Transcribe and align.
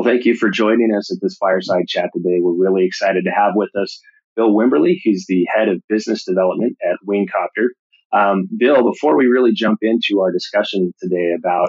Well, 0.00 0.08
thank 0.08 0.24
you 0.24 0.34
for 0.34 0.48
joining 0.48 0.94
us 0.96 1.12
at 1.12 1.18
this 1.20 1.36
fireside 1.36 1.86
chat 1.86 2.08
today. 2.14 2.38
We're 2.40 2.54
really 2.54 2.86
excited 2.86 3.26
to 3.26 3.30
have 3.32 3.52
with 3.54 3.68
us 3.76 4.00
Bill 4.34 4.48
Wimberley. 4.48 4.94
He's 5.02 5.26
the 5.28 5.46
head 5.54 5.68
of 5.68 5.82
business 5.90 6.24
development 6.24 6.78
at 6.82 6.96
Wingcopter. 7.06 7.66
Um, 8.10 8.48
Bill, 8.56 8.82
before 8.90 9.14
we 9.18 9.26
really 9.26 9.52
jump 9.52 9.80
into 9.82 10.20
our 10.20 10.32
discussion 10.32 10.94
today 11.02 11.34
about 11.38 11.68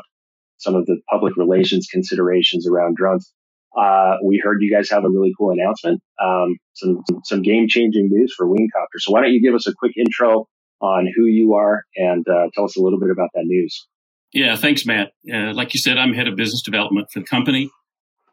some 0.60 0.76
of 0.76 0.86
the 0.86 1.02
public 1.10 1.36
relations 1.36 1.90
considerations 1.92 2.66
around 2.66 2.96
drones, 2.96 3.34
uh, 3.78 4.16
we 4.26 4.42
heard 4.42 4.60
you 4.62 4.74
guys 4.74 4.90
have 4.92 5.04
a 5.04 5.10
really 5.10 5.34
cool 5.38 5.52
announcement, 5.52 6.00
um, 6.24 6.56
some 6.72 7.04
some 7.26 7.42
game 7.42 7.68
changing 7.68 8.08
news 8.10 8.34
for 8.38 8.48
Wingcopter. 8.48 9.00
So 9.00 9.12
why 9.12 9.24
don't 9.24 9.34
you 9.34 9.42
give 9.42 9.56
us 9.56 9.68
a 9.68 9.74
quick 9.74 9.98
intro 9.98 10.48
on 10.80 11.06
who 11.18 11.26
you 11.26 11.56
are 11.56 11.84
and 11.98 12.26
uh, 12.30 12.48
tell 12.54 12.64
us 12.64 12.78
a 12.78 12.82
little 12.82 12.98
bit 12.98 13.10
about 13.12 13.32
that 13.34 13.44
news? 13.44 13.90
Yeah, 14.32 14.56
thanks, 14.56 14.86
Matt. 14.86 15.12
Uh, 15.30 15.54
like 15.54 15.74
you 15.74 15.82
said, 15.82 15.98
I'm 15.98 16.14
head 16.14 16.30
of 16.30 16.38
business 16.38 16.62
development 16.62 17.10
for 17.12 17.20
the 17.20 17.26
company, 17.26 17.70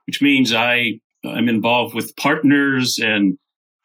which 0.09 0.21
means 0.21 0.53
I 0.53 0.99
I'm 1.25 1.49
involved 1.49 1.95
with 1.95 2.17
partners 2.17 2.99
and 3.01 3.39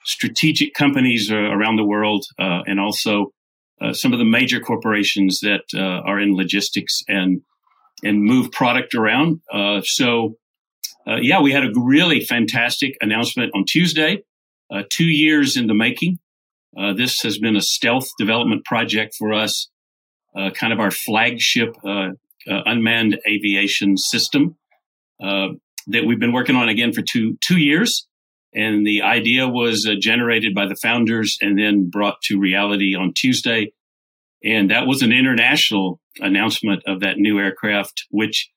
strategic 0.06 0.74
companies 0.74 1.32
uh, 1.32 1.36
around 1.36 1.76
the 1.76 1.84
world, 1.84 2.26
uh, 2.40 2.62
and 2.66 2.80
also 2.80 3.32
uh, 3.80 3.94
some 3.94 4.14
of 4.14 4.20
the 4.20 4.26
major 4.26 4.60
corporations 4.60 5.40
that 5.42 5.66
are 5.76 6.20
in 6.20 6.36
logistics 6.36 7.04
and 7.08 7.42
and 8.04 8.24
move 8.24 8.52
product 8.52 8.96
around. 8.96 9.42
so 9.84 10.36
uh, 11.08 11.18
yeah, 11.18 11.42
we 11.42 11.52
had 11.52 11.64
a 11.64 11.72
really 11.76 12.22
fantastic 12.22 12.96
announcement 13.02 13.52
on 13.54 13.66
Tuesday, 13.66 14.24
uh, 14.74 14.84
two 14.90 15.06
years 15.06 15.58
in 15.58 15.68
the 15.68 15.74
making. 15.74 16.20
Uh, 16.78 16.94
this 16.94 17.22
has 17.22 17.38
been 17.38 17.56
a 17.56 17.62
stealth 17.62 18.08
development 18.18 18.64
project 18.66 19.16
for 19.18 19.34
us, 19.34 19.70
uh, 20.36 20.50
kind 20.52 20.72
of 20.72 20.80
our 20.80 20.92
flagship 20.92 21.76
uh, 21.86 22.10
uh, 22.50 22.62
unmanned 22.66 23.20
aviation 23.28 23.98
system 23.98 24.58
that 25.88 26.06
we've 26.06 26.20
been 26.20 26.34
working 26.34 26.56
on 26.56 26.70
again 26.70 26.94
for 26.94 27.02
two 27.02 27.38
two 27.42 27.58
years. 27.58 28.08
And 28.56 28.86
the 28.86 29.02
idea 29.02 29.48
was 29.48 29.90
generated 30.00 30.54
by 30.54 30.68
the 30.68 30.76
founders 30.76 31.38
and 31.42 31.58
then 31.58 31.90
brought 31.90 32.22
to 32.26 32.40
reality 32.40 32.96
on 32.96 33.14
Tuesday. 33.16 33.74
And 34.44 34.70
that 34.70 34.86
was 34.86 35.02
an 35.02 35.12
international 35.12 36.00
announcement 36.20 36.84
of 36.86 37.00
that 37.00 37.18
new 37.18 37.40
aircraft, 37.40 38.04
which 38.12 38.52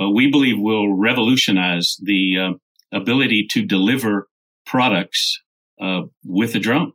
uh, 0.00 0.08
we 0.08 0.30
believe 0.30 0.56
will 0.58 0.94
revolutionize 0.96 1.96
the 2.02 2.38
uh, 2.38 2.96
ability 2.96 3.46
to 3.50 3.64
deliver 3.64 4.28
products 4.66 5.40
uh, 5.80 6.02
with 6.24 6.54
a 6.54 6.60
drone. 6.60 6.92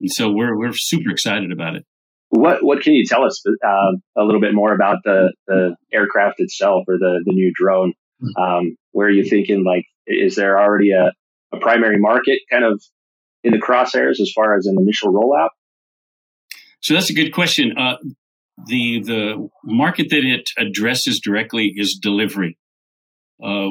And 0.00 0.10
so 0.10 0.30
we're 0.30 0.56
we're 0.56 0.72
super 0.72 1.10
excited 1.10 1.52
about 1.52 1.76
it. 1.76 1.84
What 2.30 2.64
what 2.64 2.80
can 2.80 2.94
you 2.94 3.04
tell 3.06 3.24
us 3.24 3.42
uh, 3.46 3.68
a 4.16 4.24
little 4.24 4.40
bit 4.40 4.54
more 4.54 4.74
about 4.74 4.98
the, 5.04 5.34
the 5.46 5.76
aircraft 5.92 6.36
itself 6.38 6.84
or 6.88 6.96
the 6.98 7.22
the 7.24 7.32
new 7.32 7.52
drone? 7.54 7.92
Hmm. 8.22 8.42
Um, 8.42 8.76
where 8.92 9.08
are 9.08 9.10
you 9.10 9.24
thinking? 9.24 9.64
Like, 9.64 9.86
is 10.06 10.36
there 10.36 10.58
already 10.58 10.92
a, 10.92 11.12
a 11.52 11.58
primary 11.58 11.98
market 11.98 12.40
kind 12.50 12.64
of 12.64 12.82
in 13.42 13.52
the 13.52 13.58
crosshairs 13.58 14.20
as 14.20 14.32
far 14.34 14.56
as 14.56 14.66
an 14.66 14.76
initial 14.78 15.12
rollout? 15.12 15.50
So 16.80 16.94
that's 16.94 17.10
a 17.10 17.14
good 17.14 17.32
question. 17.32 17.76
Uh, 17.76 17.96
the 18.66 19.02
the 19.02 19.48
market 19.64 20.08
that 20.10 20.24
it 20.24 20.50
addresses 20.58 21.20
directly 21.20 21.72
is 21.74 21.98
delivery. 22.00 22.58
Uh, 23.42 23.70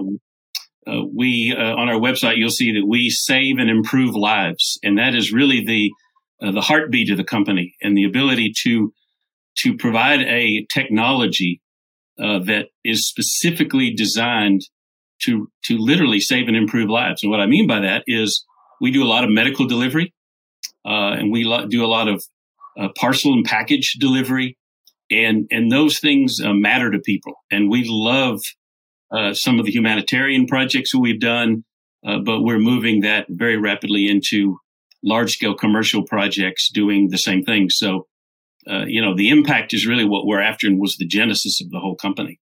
uh, 0.88 1.04
we 1.14 1.56
uh, 1.56 1.76
on 1.76 1.90
our 1.90 2.00
website 2.00 2.38
you'll 2.38 2.50
see 2.50 2.74
that 2.74 2.88
we 2.88 3.10
save 3.10 3.58
and 3.60 3.70
improve 3.70 4.16
lives, 4.16 4.80
and 4.84 4.98
that 4.98 5.14
is 5.14 5.32
really 5.32 5.64
the 5.64 5.92
uh, 6.46 6.52
the 6.52 6.62
heartbeat 6.62 7.12
of 7.12 7.18
the 7.18 7.24
company 7.24 7.76
and 7.82 7.96
the 7.96 8.06
ability 8.06 8.54
to 8.64 8.92
to 9.58 9.78
provide 9.78 10.22
a 10.22 10.66
technology 10.74 11.61
uh, 12.22 12.40
that 12.40 12.68
is 12.84 13.08
specifically 13.08 13.94
designed 13.94 14.62
to 15.24 15.50
to 15.66 15.78
literally 15.78 16.20
save 16.20 16.48
and 16.48 16.58
improve 16.58 16.90
lives. 16.90 17.24
And 17.24 17.32
what 17.32 17.40
I 17.40 17.46
mean 17.46 17.68
by 17.68 17.80
that 17.80 18.04
is 18.08 18.46
we 18.80 18.92
do 18.92 19.04
a 19.04 19.06
lot 19.06 19.24
of 19.24 19.30
medical 19.30 19.68
delivery, 19.68 20.14
uh, 20.86 21.14
and 21.18 21.32
we 21.32 21.44
lo- 21.44 21.68
do 21.68 21.84
a 21.84 21.88
lot 21.88 22.08
of 22.08 22.24
parcel 22.98 23.34
and 23.34 23.46
package 23.46 23.98
delivery 24.00 24.58
and 25.12 25.48
and 25.52 25.72
those 25.72 26.00
things 26.00 26.40
uh, 26.44 26.54
matter 26.54 26.90
to 26.90 27.00
people. 27.00 27.34
And 27.52 27.70
we 27.70 27.84
love 27.86 28.40
uh, 29.12 29.34
some 29.34 29.60
of 29.60 29.66
the 29.66 29.72
humanitarian 29.72 30.48
projects 30.48 30.94
that 30.94 31.00
we've 31.00 31.20
done, 31.20 31.64
uh, 32.08 32.20
but 32.20 32.42
we're 32.42 32.60
moving 32.60 33.02
that 33.02 33.26
very 33.30 33.58
rapidly 33.58 34.08
into 34.10 34.58
large 35.04 35.34
scale 35.34 35.56
commercial 35.56 36.04
projects 36.04 36.70
doing 36.72 37.10
the 37.10 37.18
same 37.18 37.44
thing. 37.44 37.70
So, 37.70 38.08
uh, 38.70 38.86
you 38.86 39.02
know, 39.02 39.16
the 39.16 39.30
impact 39.30 39.74
is 39.74 39.88
really 39.88 40.06
what 40.06 40.26
we're 40.26 40.42
after, 40.42 40.68
and 40.68 40.80
was 40.80 40.96
the 40.98 41.08
genesis 41.08 41.62
of 41.62 41.70
the 41.72 41.80
whole 41.80 41.96
company. 41.96 42.40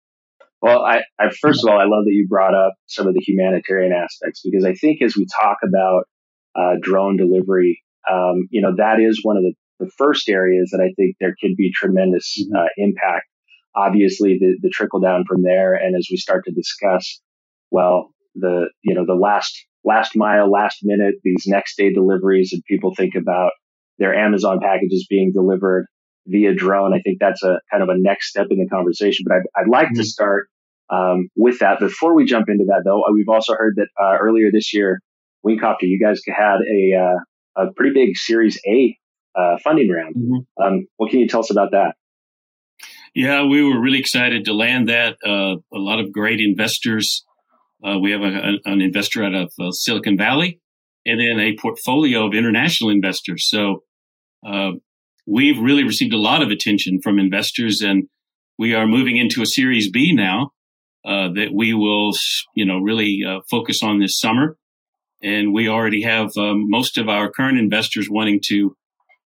Well, 0.61 0.83
I, 0.83 1.01
I 1.19 1.29
first 1.39 1.63
of 1.63 1.69
all, 1.69 1.79
I 1.79 1.83
love 1.83 2.05
that 2.05 2.13
you 2.13 2.27
brought 2.27 2.55
up 2.55 2.73
some 2.87 3.07
of 3.07 3.13
the 3.13 3.21
humanitarian 3.21 3.93
aspects 3.93 4.41
because 4.43 4.65
I 4.65 4.73
think 4.73 5.01
as 5.01 5.15
we 5.15 5.27
talk 5.39 5.57
about 5.63 6.03
uh, 6.55 6.75
drone 6.81 7.17
delivery, 7.17 7.83
um, 8.09 8.47
you 8.49 8.61
know, 8.61 8.73
that 8.77 8.99
is 8.99 9.19
one 9.23 9.37
of 9.37 9.43
the 9.43 9.53
the 9.79 9.91
first 9.97 10.27
areas 10.27 10.69
that 10.71 10.81
I 10.81 10.91
think 10.95 11.17
there 11.19 11.35
could 11.39 11.55
be 11.55 11.71
tremendous 11.71 12.35
mm-hmm. 12.41 12.55
uh, 12.55 12.69
impact. 12.77 13.25
Obviously, 13.75 14.37
the, 14.39 14.57
the 14.61 14.69
trickle 14.69 14.99
down 14.99 15.23
from 15.27 15.43
there, 15.43 15.75
and 15.75 15.95
as 15.95 16.07
we 16.09 16.17
start 16.17 16.45
to 16.45 16.51
discuss, 16.51 17.21
well, 17.69 18.09
the 18.33 18.69
you 18.81 18.95
know 18.95 19.05
the 19.05 19.13
last 19.13 19.65
last 19.83 20.15
mile, 20.15 20.49
last 20.49 20.79
minute, 20.81 21.15
these 21.23 21.43
next 21.45 21.77
day 21.77 21.93
deliveries, 21.93 22.53
and 22.53 22.63
people 22.67 22.95
think 22.95 23.13
about 23.15 23.51
their 23.99 24.15
Amazon 24.15 24.59
packages 24.61 25.05
being 25.07 25.31
delivered 25.31 25.85
via 26.27 26.53
drone. 26.53 26.93
I 26.93 27.01
think 27.01 27.17
that's 27.19 27.43
a 27.43 27.59
kind 27.71 27.81
of 27.81 27.89
a 27.89 27.97
next 27.97 28.29
step 28.29 28.47
in 28.51 28.57
the 28.57 28.67
conversation. 28.67 29.25
But 29.27 29.37
I'd, 29.37 29.61
I'd 29.61 29.69
like 29.69 29.87
mm-hmm. 29.87 30.01
to 30.01 30.03
start 30.03 30.49
um, 30.89 31.29
with 31.35 31.59
that. 31.59 31.79
Before 31.79 32.13
we 32.15 32.25
jump 32.25 32.49
into 32.49 32.65
that, 32.65 32.83
though, 32.85 33.03
we've 33.13 33.29
also 33.29 33.53
heard 33.53 33.75
that 33.77 33.87
uh, 34.01 34.17
earlier 34.19 34.49
this 34.51 34.73
year, 34.73 35.01
Wingcopter, 35.45 35.83
you 35.83 35.99
guys 35.99 36.21
had 36.27 36.57
a 36.69 36.97
uh, 36.97 37.63
a 37.63 37.73
pretty 37.73 37.93
big 37.93 38.17
Series 38.17 38.59
A 38.67 38.97
uh, 39.35 39.57
funding 39.63 39.89
round. 39.89 40.15
Mm-hmm. 40.15 40.63
Um, 40.63 40.87
what 40.97 41.09
can 41.11 41.19
you 41.19 41.27
tell 41.27 41.39
us 41.41 41.51
about 41.51 41.71
that? 41.71 41.95
Yeah, 43.15 43.45
we 43.45 43.63
were 43.63 43.79
really 43.79 43.99
excited 43.99 44.45
to 44.45 44.53
land 44.53 44.89
that. 44.89 45.17
Uh, 45.25 45.55
a 45.73 45.79
lot 45.79 45.99
of 45.99 46.11
great 46.11 46.39
investors. 46.39 47.25
Uh, 47.83 47.97
we 47.99 48.11
have 48.11 48.21
a, 48.21 48.57
an 48.65 48.81
investor 48.81 49.23
out 49.23 49.33
of 49.33 49.51
uh, 49.59 49.71
Silicon 49.71 50.17
Valley 50.17 50.59
and 51.05 51.19
then 51.19 51.39
a 51.39 51.55
portfolio 51.59 52.27
of 52.27 52.33
international 52.33 52.89
investors. 52.89 53.47
So 53.49 53.83
uh, 54.45 54.71
we've 55.27 55.59
really 55.59 55.83
received 55.83 56.13
a 56.13 56.17
lot 56.17 56.41
of 56.41 56.49
attention 56.49 57.01
from 57.01 57.19
investors 57.19 57.81
and 57.81 58.07
we 58.57 58.73
are 58.73 58.87
moving 58.87 59.17
into 59.17 59.41
a 59.41 59.45
series 59.45 59.91
B 59.91 60.13
now 60.13 60.51
uh, 61.05 61.29
that 61.33 61.49
we 61.53 61.73
will, 61.73 62.11
you 62.55 62.65
know, 62.65 62.79
really 62.79 63.23
focus 63.51 63.83
on 63.83 63.99
this 63.99 64.19
summer. 64.19 64.57
And 65.21 65.53
we 65.53 65.67
already 65.67 66.01
have 66.03 66.31
um, 66.37 66.69
most 66.69 66.97
of 66.97 67.09
our 67.09 67.31
current 67.31 67.59
investors 67.59 68.07
wanting 68.09 68.39
to 68.47 68.75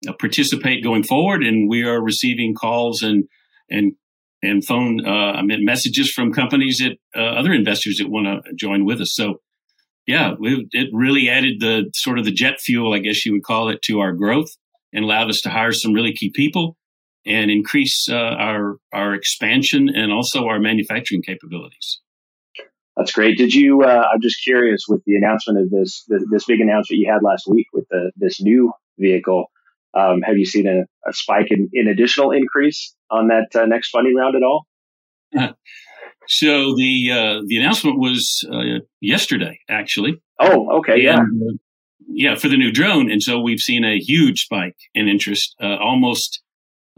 uh, 0.08 0.14
participate 0.14 0.84
going 0.84 1.04
forward. 1.04 1.44
And 1.44 1.70
we 1.70 1.84
are 1.84 2.02
receiving 2.02 2.56
calls 2.56 3.02
and 3.02 3.26
and 3.70 3.94
and 4.44 4.66
phone 4.66 5.06
uh, 5.06 5.34
I 5.34 5.42
mean 5.42 5.66
messages 5.66 6.12
from 6.12 6.32
companies 6.32 6.80
that 6.80 6.98
uh, 7.16 7.40
other 7.40 7.54
investors 7.54 7.98
that 7.98 8.10
want 8.10 8.28
to 8.28 8.54
join 8.54 8.86
with 8.86 9.02
us. 9.02 9.14
So 9.16 9.42
yeah, 10.06 10.36
it 10.40 10.90
really 10.94 11.30
added 11.30 11.60
the 11.60 11.90
sort 11.94 12.18
of 12.18 12.24
the 12.24 12.32
jet 12.32 12.62
fuel, 12.62 12.94
I 12.94 13.00
guess 13.00 13.26
you 13.26 13.34
would 13.34 13.44
call 13.44 13.70
it, 13.70 13.82
to 13.84 14.00
our 14.00 14.14
growth 14.14 14.50
and 14.94 15.04
allowed 15.04 15.30
us 15.30 15.42
to 15.42 15.50
hire 15.50 15.72
some 15.72 15.94
really 15.94 16.14
key 16.14 16.32
people 16.34 16.78
and 17.26 17.52
increase 17.52 18.08
uh, 18.10 18.16
our 18.16 18.78
our 18.94 19.14
expansion 19.14 19.90
and 19.94 20.12
also 20.12 20.46
our 20.48 20.60
manufacturing 20.60 21.22
capabilities. 21.22 22.02
That's 22.96 23.12
great. 23.12 23.38
Did 23.38 23.54
you? 23.54 23.84
Uh, 23.84 24.06
I'm 24.12 24.22
just 24.22 24.44
curious 24.44 24.86
with 24.88 25.04
the 25.06 25.16
announcement 25.16 25.60
of 25.60 25.70
this 25.70 26.04
this 26.32 26.46
big 26.46 26.62
announcement 26.62 27.00
you 27.00 27.12
had 27.12 27.22
last 27.22 27.46
week 27.48 27.68
with 27.74 27.86
the 27.90 28.12
this 28.16 28.42
new 28.42 28.72
vehicle. 28.98 29.52
Um, 29.94 30.22
have 30.22 30.38
you 30.38 30.46
seen 30.46 30.68
a, 30.68 30.82
a 31.10 31.14
spike 31.14 31.48
in, 31.50 31.70
in, 31.74 31.88
additional 31.88 32.32
increase 32.32 32.94
on 33.10 33.30
that 33.30 33.48
uh, 33.60 33.66
next 33.66 33.90
funding 33.90 34.16
round 34.16 34.36
at 34.36 34.44
all? 34.44 34.68
So 36.28 36.76
the 36.76 37.10
uh, 37.12 37.42
the 37.46 37.58
announcement 37.58 38.00
was 38.00 38.46
uh, 38.52 38.80
yesterday, 39.00 39.60
actually. 39.70 40.22
Oh, 40.40 40.80
okay, 40.80 40.94
and, 40.94 41.04
yeah, 41.04 41.20
uh, 41.20 41.54
yeah, 42.08 42.36
for 42.36 42.48
the 42.48 42.58
new 42.58 42.72
drone, 42.72 43.12
and 43.12 43.22
so 43.22 43.40
we've 43.40 43.60
seen 43.60 43.84
a 43.84 44.00
huge 44.00 44.44
spike 44.44 44.78
in 44.94 45.08
interest, 45.08 45.56
uh, 45.62 45.78
almost 45.78 46.42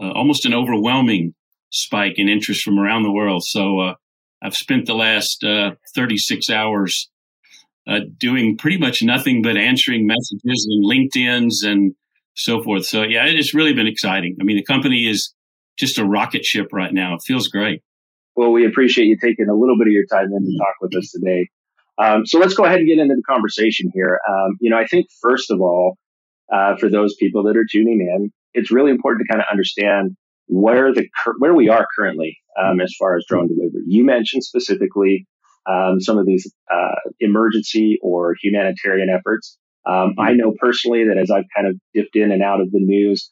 uh, 0.02 0.12
almost 0.12 0.46
an 0.46 0.54
overwhelming 0.54 1.34
spike 1.72 2.14
in 2.16 2.30
interest 2.30 2.64
from 2.64 2.80
around 2.80 3.04
the 3.04 3.12
world. 3.12 3.44
So 3.46 3.96
I've 4.42 4.56
spent 4.56 4.86
the 4.86 4.96
last 4.96 5.44
36 5.94 6.50
hours 6.50 7.10
doing 8.18 8.58
pretty 8.58 8.78
much 8.78 9.04
nothing 9.04 9.42
but 9.42 9.58
answering 9.58 10.08
messages 10.08 10.68
and 10.70 10.86
LinkedIn's 10.86 11.64
and 11.64 11.94
so 12.36 12.64
forth. 12.64 12.86
So 12.86 13.04
yeah, 13.04 13.26
it's 13.26 13.54
really 13.54 13.74
been 13.74 13.88
exciting. 13.88 14.38
I 14.40 14.44
mean, 14.44 14.56
the 14.56 14.64
company 14.64 15.08
is 15.08 15.34
just 15.78 15.98
a 15.98 16.06
rocket 16.06 16.46
ship 16.46 16.68
right 16.72 16.94
now. 16.94 17.16
It 17.16 17.22
feels 17.26 17.48
great. 17.48 17.82
Well, 18.36 18.52
we 18.52 18.66
appreciate 18.66 19.06
you 19.06 19.18
taking 19.18 19.50
a 19.50 19.54
little 19.54 19.78
bit 19.78 19.88
of 19.88 19.94
your 19.94 20.06
time 20.06 20.32
in 20.32 20.46
to 20.46 20.58
talk 20.58 20.76
with 20.82 20.96
us 20.96 21.12
today. 21.12 21.50
Um, 22.02 22.26
so 22.26 22.40
let's 22.40 22.54
go 22.54 22.64
ahead 22.66 22.80
and 22.80 22.88
get 22.88 22.98
into 22.98 23.16
the 23.16 23.24
conversation 23.24 23.92
here. 23.94 24.20
Um, 24.28 24.58
you 24.62 24.70
know, 24.70 24.78
I 24.78 24.86
think 24.86 25.08
first 25.22 25.52
of 25.52 25.60
all, 25.60 25.98
uh, 26.52 26.76
for 26.78 26.90
those 26.90 27.16
people 27.20 27.44
that 27.44 27.58
are 27.58 27.66
tuning 27.70 28.00
in, 28.02 28.32
it's 28.54 28.72
really 28.72 28.92
important 28.92 29.28
to 29.28 29.32
kind 29.32 29.42
of 29.42 29.48
understand 29.52 30.16
where 30.48 30.94
the 30.94 31.08
where 31.38 31.54
we 31.54 31.70
are 31.70 31.86
currently 31.96 32.38
um, 32.60 32.80
as 32.82 32.94
far 32.98 33.16
as 33.18 33.26
drone 33.28 33.48
delivery. 33.48 33.84
You 33.86 34.04
mentioned 34.04 34.44
specifically 34.44 35.28
um, 35.70 36.00
some 36.00 36.18
of 36.18 36.26
these 36.26 36.52
uh, 36.74 36.96
emergency 37.20 38.00
or 38.02 38.36
humanitarian 38.42 39.10
efforts. 39.10 39.58
Um, 39.86 40.16
I 40.20 40.34
know 40.34 40.54
personally 40.60 41.06
that 41.08 41.18
as 41.18 41.32
I've 41.32 41.46
kind 41.56 41.68
of 41.68 41.76
dipped 41.94 42.16
in 42.16 42.32
and 42.32 42.42
out 42.42 42.62
of 42.62 42.72
the 42.72 42.80
news, 42.80 43.32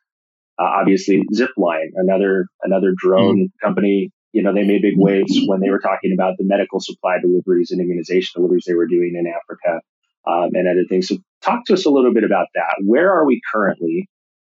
uh, 0.59 0.63
obviously 0.63 1.23
Zipline, 1.33 1.89
another 1.95 2.47
another 2.63 2.93
drone 2.95 3.37
mm-hmm. 3.37 3.67
company, 3.67 4.11
you 4.33 4.44
know, 4.44 4.53
they 4.53 4.63
made 4.63 4.81
big 4.81 4.95
waves 4.97 5.39
when 5.45 5.59
they 5.59 5.69
were 5.69 5.79
talking 5.79 6.13
about 6.13 6.35
the 6.38 6.45
medical 6.45 6.79
supply 6.79 7.18
deliveries 7.21 7.71
and 7.71 7.81
immunization 7.81 8.33
deliveries 8.35 8.65
they 8.68 8.74
were 8.74 8.88
doing 8.88 9.13
in 9.18 9.25
Africa 9.27 9.81
um, 10.27 10.50
and 10.53 10.68
other 10.68 10.85
things. 10.88 11.07
So, 11.07 11.18
talk 11.41 11.65
to 11.65 11.74
us 11.74 11.85
a 11.85 11.89
little 11.89 12.13
bit 12.13 12.24
about 12.24 12.47
that. 12.56 12.75
Where 12.83 13.12
are 13.12 13.25
we 13.25 13.41
currently 13.51 14.09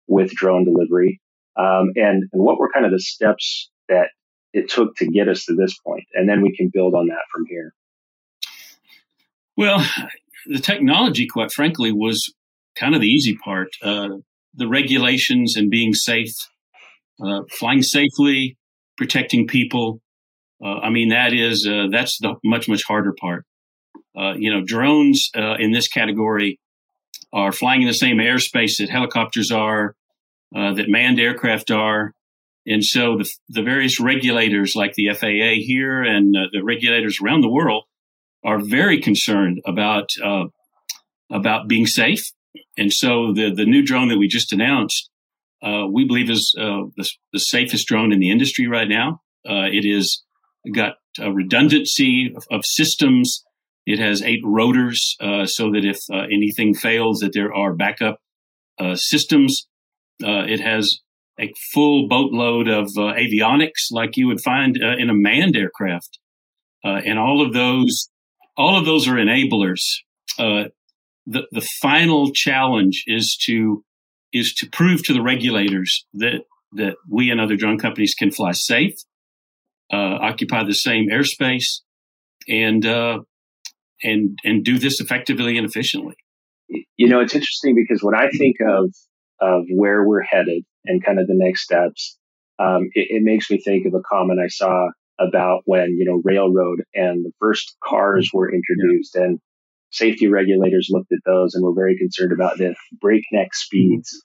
with 0.08 0.32
drone 0.32 0.66
delivery, 0.66 1.22
um, 1.56 1.92
and 1.96 2.24
and 2.32 2.44
what 2.44 2.60
were 2.60 2.72
kind 2.72 2.86
of 2.86 2.92
the 2.92 3.00
steps 3.00 3.70
that 3.88 4.10
it 4.54 4.70
took 4.70 4.96
to 4.98 5.08
get 5.08 5.28
us 5.28 5.46
to 5.46 5.56
this 5.56 5.78
point, 5.86 6.06
and 6.14 6.28
then 6.28 6.42
we 6.42 6.56
can 6.56 6.70
build 6.74 6.96
on 6.96 7.08
that 7.08 7.24
from 7.32 7.46
here. 7.48 7.74
Well, 9.56 9.86
the 10.46 10.60
technology, 10.60 11.28
quite 11.28 11.52
frankly, 11.52 11.92
was 11.92 12.34
kind 12.76 12.96
of 12.96 13.02
the 13.02 13.08
easy 13.08 13.38
part. 13.38 13.70
Uh, 13.84 14.10
the 14.54 14.68
regulations 14.68 15.56
and 15.56 15.70
being 15.70 15.94
safe, 15.94 16.34
uh, 17.24 17.42
flying 17.52 17.84
safely, 17.84 18.58
protecting 19.00 19.48
people. 19.48 20.02
Uh, 20.64 20.78
I 20.80 20.90
mean, 20.90 21.10
that 21.10 21.34
is 21.34 21.66
uh, 21.66 21.88
that's 21.90 22.20
the 22.20 22.36
much 22.44 22.68
much 22.68 22.84
harder 22.84 23.14
part. 23.14 23.46
Uh, 24.16 24.34
you 24.34 24.52
know, 24.54 24.62
drones 24.64 25.32
uh, 25.36 25.56
in 25.58 25.72
this 25.72 25.88
category 25.88 26.60
are 27.32 27.54
flying 27.54 27.82
in 27.82 27.88
the 27.88 27.94
same 27.94 28.18
airspace 28.18 28.78
that 28.78 28.90
helicopters 28.90 29.52
are, 29.52 29.96
that 30.52 30.90
manned 30.90 31.20
aircraft 31.20 31.72
are. 31.72 32.14
And 32.66 32.84
so 32.84 33.18
the, 33.18 33.30
the 33.48 33.62
various 33.62 34.00
regulators 34.00 34.76
like 34.76 34.94
the 34.96 35.14
FAA 35.14 35.62
here 35.66 36.04
and 36.04 36.36
uh, 36.36 36.48
the 36.52 36.62
regulators 36.62 37.20
around 37.22 37.42
the 37.42 37.50
world 37.50 37.86
are 38.44 38.60
very 38.60 39.00
concerned 39.00 39.62
about 39.66 40.10
uh, 40.24 40.46
about 41.32 41.68
being 41.68 41.86
safe. 41.86 42.32
And 42.78 42.92
so 42.92 43.32
the 43.34 43.54
the 43.54 43.66
new 43.66 43.84
drone 43.84 44.10
that 44.10 44.18
we 44.18 44.28
just 44.28 44.52
announced, 44.52 45.10
uh, 45.64 45.86
we 45.92 46.06
believe 46.06 46.30
is 46.30 46.56
uh, 46.58 46.84
the, 46.96 47.10
the, 47.34 47.40
safest 47.40 47.88
drone 47.88 48.12
in 48.14 48.20
the 48.20 48.32
industry 48.32 48.68
right 48.68 48.88
now. 48.88 49.22
Uh, 49.48 49.68
it 49.72 49.86
is 49.86 50.24
got 50.74 50.96
a 51.20 51.32
redundancy 51.32 52.34
of, 52.36 52.46
of, 52.52 52.66
systems. 52.66 53.44
It 53.86 54.00
has 54.00 54.22
eight 54.22 54.42
rotors, 54.44 55.16
uh, 55.20 55.46
so 55.46 55.72
that 55.72 55.84
if 55.84 56.00
anything 56.12 56.74
fails, 56.74 57.20
that 57.20 57.34
there 57.34 57.54
are 57.54 57.74
backup 57.74 58.20
systems. 58.96 59.68
it 60.20 60.60
has 60.60 61.00
a 61.40 61.54
full 61.74 62.08
boatload 62.08 62.68
of 62.68 62.88
uh, 62.98 63.14
avionics 63.14 63.92
like 63.92 64.18
you 64.18 64.28
would 64.28 64.42
find 64.42 64.78
uh, 64.84 64.98
in 64.98 65.10
a 65.10 65.14
manned 65.14 65.56
aircraft. 65.56 66.20
Uh, 66.84 67.00
and 67.06 67.18
all 67.18 67.46
of 67.46 67.54
those, 67.54 68.10
all 68.58 68.78
of 68.78 68.86
those 68.86 69.08
are 69.08 69.16
enablers. 69.16 69.82
Uh, 70.38 70.66
the, 71.26 71.44
the 71.52 71.68
final 71.82 72.32
challenge 72.34 73.04
is 73.08 73.38
to, 73.46 73.84
is 74.34 74.54
to 74.56 74.70
prove 74.70 75.04
to 75.04 75.14
the 75.14 75.22
regulators 75.22 76.06
that, 76.14 76.44
that 76.74 76.96
we 77.10 77.32
and 77.32 77.42
other 77.42 77.56
drone 77.56 77.80
companies 77.80 78.14
can 78.14 78.32
fly 78.32 78.52
safe, 78.52 78.94
uh, 79.92 80.18
occupy 80.22 80.64
the 80.64 80.74
same 80.74 81.10
airspace 81.10 81.82
and, 82.48 82.86
uh, 82.86 83.20
and, 84.04 84.38
and 84.44 84.64
do 84.64 84.78
this 84.78 85.00
effectively 85.00 85.58
and 85.58 85.68
efficiently. 85.68 86.16
You 86.98 87.08
know, 87.08 87.20
it's 87.20 87.34
interesting 87.34 87.76
because 87.76 88.04
when 88.04 88.16
I 88.16 88.30
think 88.30 88.58
of, 88.62 88.94
of 89.42 89.64
where 89.74 90.06
we're 90.06 90.22
headed, 90.22 90.64
and 90.86 91.04
kind 91.04 91.20
of 91.20 91.28
the 91.28 91.36
next 91.36 91.64
steps. 91.64 92.18
Um, 92.58 92.90
it, 92.94 93.08
it, 93.10 93.24
makes 93.24 93.50
me 93.50 93.62
think 93.62 93.86
of 93.86 93.94
a 93.94 94.02
comment 94.02 94.40
I 94.44 94.48
saw 94.48 94.90
about 95.20 95.62
when, 95.66 95.96
you 95.98 96.06
know, 96.06 96.22
railroad 96.24 96.80
and 96.94 97.24
the 97.26 97.32
first 97.40 97.76
cars 97.84 98.32
were 98.34 98.52
introduced 98.54 99.16
yeah. 99.16 99.24
and 99.24 99.40
safety 99.92 100.28
regulators 100.28 100.90
looked 100.92 101.12
at 101.12 101.20
those 101.26 101.56
and 101.56 101.64
were 101.64 101.74
very 101.74 101.98
concerned 101.98 102.32
about 102.32 102.58
the 102.58 102.76
breakneck 103.02 103.54
speeds 103.54 104.24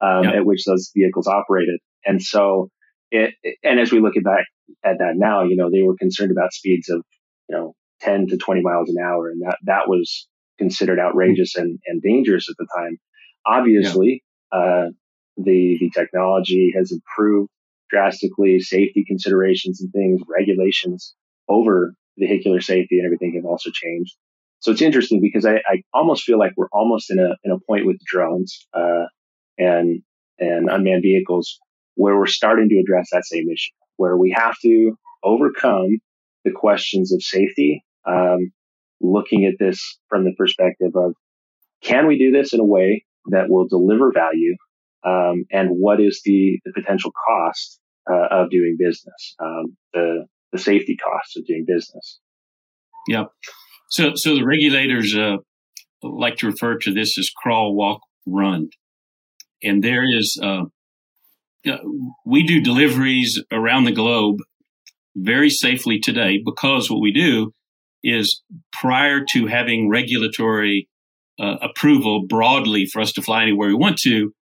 um, 0.00 0.26
at 0.26 0.44
which 0.44 0.64
those 0.64 0.90
vehicles 0.94 1.26
operated. 1.26 1.80
And 2.04 2.22
so 2.22 2.70
it, 3.10 3.34
and 3.62 3.80
as 3.80 3.92
we 3.92 4.00
look 4.00 4.16
at 4.16 4.24
back 4.24 4.46
at 4.84 4.98
that 4.98 5.14
now, 5.14 5.44
you 5.44 5.56
know, 5.56 5.70
they 5.70 5.82
were 5.82 5.96
concerned 5.96 6.30
about 6.30 6.52
speeds 6.52 6.88
of, 6.88 7.02
you 7.48 7.56
know, 7.56 7.74
10 8.00 8.28
to 8.28 8.36
20 8.36 8.60
miles 8.62 8.90
an 8.90 9.02
hour. 9.02 9.30
And 9.30 9.42
that, 9.42 9.56
that 9.64 9.88
was 9.88 10.28
considered 10.58 10.98
outrageous 10.98 11.56
and, 11.56 11.78
and 11.86 12.02
dangerous 12.02 12.48
at 12.50 12.56
the 12.58 12.66
time. 12.76 12.98
Obviously, 13.46 14.22
yeah. 14.52 14.58
uh, 14.58 14.86
the, 15.36 15.76
the 15.80 15.90
technology 15.94 16.72
has 16.76 16.92
improved 16.92 17.50
drastically. 17.88 18.58
Safety 18.60 19.04
considerations 19.06 19.80
and 19.80 19.92
things, 19.92 20.20
regulations 20.28 21.14
over 21.48 21.94
vehicular 22.18 22.60
safety 22.60 22.98
and 22.98 23.06
everything 23.06 23.34
have 23.36 23.44
also 23.44 23.70
changed. 23.72 24.14
So 24.66 24.72
it's 24.72 24.82
interesting 24.82 25.20
because 25.20 25.46
I, 25.46 25.58
I 25.64 25.84
almost 25.94 26.24
feel 26.24 26.40
like 26.40 26.50
we're 26.56 26.66
almost 26.72 27.12
in 27.12 27.20
a 27.20 27.36
in 27.44 27.52
a 27.52 27.60
point 27.68 27.86
with 27.86 28.00
drones 28.04 28.66
uh, 28.74 29.04
and 29.56 30.02
and 30.40 30.68
unmanned 30.68 31.04
vehicles 31.04 31.60
where 31.94 32.16
we're 32.18 32.26
starting 32.26 32.68
to 32.70 32.80
address 32.80 33.10
that 33.12 33.24
same 33.24 33.48
issue, 33.48 33.70
where 33.94 34.16
we 34.16 34.34
have 34.36 34.56
to 34.62 34.98
overcome 35.22 35.98
the 36.44 36.50
questions 36.50 37.12
of 37.12 37.22
safety, 37.22 37.84
um, 38.08 38.50
looking 39.00 39.44
at 39.44 39.54
this 39.60 40.00
from 40.08 40.24
the 40.24 40.34
perspective 40.36 40.96
of 40.96 41.14
can 41.80 42.08
we 42.08 42.18
do 42.18 42.32
this 42.32 42.52
in 42.52 42.58
a 42.58 42.64
way 42.64 43.04
that 43.26 43.48
will 43.48 43.68
deliver 43.68 44.10
value 44.10 44.56
um, 45.04 45.44
and 45.52 45.68
what 45.70 46.00
is 46.00 46.22
the, 46.24 46.58
the 46.64 46.72
potential 46.72 47.12
cost 47.12 47.78
uh, 48.10 48.26
of 48.32 48.50
doing 48.50 48.74
business, 48.76 49.36
um, 49.38 49.76
the 49.94 50.26
the 50.50 50.58
safety 50.58 50.96
costs 50.96 51.36
of 51.36 51.46
doing 51.46 51.64
business. 51.68 52.18
Yeah. 53.06 53.26
So 53.88 54.12
so 54.14 54.34
the 54.34 54.44
regulators 54.44 55.16
uh, 55.16 55.36
like 56.02 56.36
to 56.36 56.46
refer 56.46 56.78
to 56.78 56.92
this 56.92 57.18
as 57.18 57.30
crawl, 57.30 57.74
walk, 57.74 58.00
run, 58.26 58.68
and 59.62 59.82
there 59.82 60.04
is 60.04 60.38
uh, 60.42 60.64
we 62.24 62.46
do 62.46 62.60
deliveries 62.60 63.42
around 63.52 63.84
the 63.84 63.92
globe 63.92 64.38
very 65.16 65.50
safely 65.50 65.98
today 65.98 66.40
because 66.44 66.90
what 66.90 67.00
we 67.00 67.12
do 67.12 67.52
is 68.04 68.42
prior 68.72 69.24
to 69.32 69.46
having 69.46 69.88
regulatory 69.88 70.88
uh, 71.40 71.56
approval 71.60 72.26
broadly 72.26 72.86
for 72.86 73.00
us 73.00 73.12
to 73.12 73.22
fly 73.22 73.42
anywhere 73.42 73.68
we 73.68 73.74
want 73.74 73.98
to, 73.98 74.32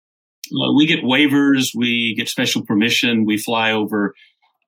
uh, 0.47 0.73
we 0.75 0.85
get 0.85 1.03
waivers, 1.03 1.69
we 1.75 2.13
get 2.15 2.29
special 2.29 2.63
permission, 2.63 3.25
we 3.25 3.37
fly 3.37 3.71
over 3.71 4.13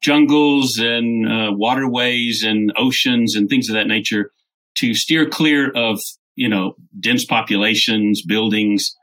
jungles 0.01 0.77
and 0.77 1.27
uh, 1.27 1.51
waterways 1.53 2.43
and 2.43 2.71
oceans 2.77 3.35
and 3.35 3.49
things 3.49 3.69
of 3.69 3.75
that 3.75 3.87
nature 3.87 4.31
to 4.77 4.93
steer 4.93 5.27
clear 5.27 5.71
of 5.71 5.99
you 6.35 6.49
know 6.49 6.75
dense 6.99 7.25
populations, 7.25 8.21
buildings. 8.21 8.95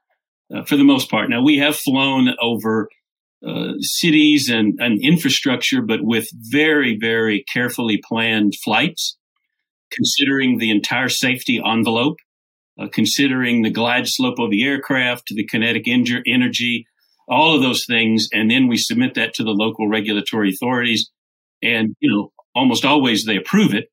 Uh, 0.54 0.62
for 0.64 0.76
the 0.76 0.84
most 0.84 1.10
part, 1.10 1.30
now 1.30 1.42
we 1.42 1.58
have 1.58 1.74
flown 1.74 2.28
over 2.40 2.88
uh, 3.46 3.72
cities 3.80 4.50
and, 4.50 4.78
and 4.78 5.02
infrastructure, 5.02 5.80
but 5.80 6.00
with 6.02 6.28
very, 6.32 6.98
very 6.98 7.44
carefully 7.52 8.00
planned 8.06 8.52
flights, 8.62 9.16
considering 9.90 10.58
the 10.58 10.70
entire 10.70 11.08
safety 11.08 11.60
envelope 11.64 12.16
uh, 12.78 12.88
considering 12.92 13.62
the 13.62 13.70
glide 13.70 14.08
slope 14.08 14.38
of 14.38 14.50
the 14.50 14.64
aircraft, 14.64 15.28
the 15.28 15.44
kinetic 15.44 15.86
energy, 15.86 16.86
all 17.28 17.54
of 17.54 17.62
those 17.62 17.86
things. 17.86 18.28
And 18.32 18.50
then 18.50 18.66
we 18.66 18.76
submit 18.76 19.14
that 19.14 19.34
to 19.34 19.44
the 19.44 19.50
local 19.50 19.88
regulatory 19.88 20.50
authorities. 20.50 21.10
And, 21.62 21.94
you 22.00 22.10
know, 22.10 22.32
almost 22.54 22.84
always 22.84 23.24
they 23.24 23.36
approve 23.36 23.74
it. 23.74 23.88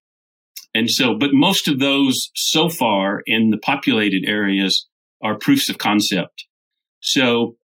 And 0.73 0.89
so, 0.89 1.15
but 1.17 1.31
most 1.33 1.67
of 1.67 1.79
those 1.79 2.31
so 2.35 2.69
far 2.69 3.21
in 3.25 3.49
the 3.49 3.57
populated 3.57 4.23
areas 4.25 4.87
are 5.21 5.37
proofs 5.37 5.69
of 5.69 5.77
concept. 5.77 6.45
So 7.01 7.57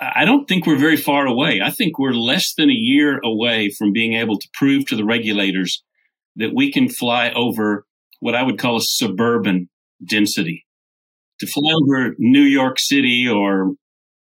I 0.00 0.24
don't 0.24 0.46
think 0.46 0.66
we're 0.66 0.78
very 0.78 0.96
far 0.96 1.26
away. 1.26 1.60
I 1.62 1.70
think 1.70 1.98
we're 1.98 2.12
less 2.12 2.54
than 2.54 2.68
a 2.68 2.74
year 2.74 3.20
away 3.24 3.70
from 3.70 3.92
being 3.92 4.14
able 4.14 4.38
to 4.38 4.48
prove 4.54 4.86
to 4.86 4.96
the 4.96 5.04
regulators 5.04 5.82
that 6.36 6.54
we 6.54 6.72
can 6.72 6.88
fly 6.88 7.30
over 7.30 7.86
what 8.20 8.34
I 8.34 8.42
would 8.42 8.58
call 8.58 8.76
a 8.76 8.82
suburban 8.82 9.68
density. 10.04 10.64
To 11.40 11.46
fly 11.46 11.72
over 11.72 12.16
New 12.18 12.42
York 12.42 12.78
City 12.80 13.28
or 13.28 13.74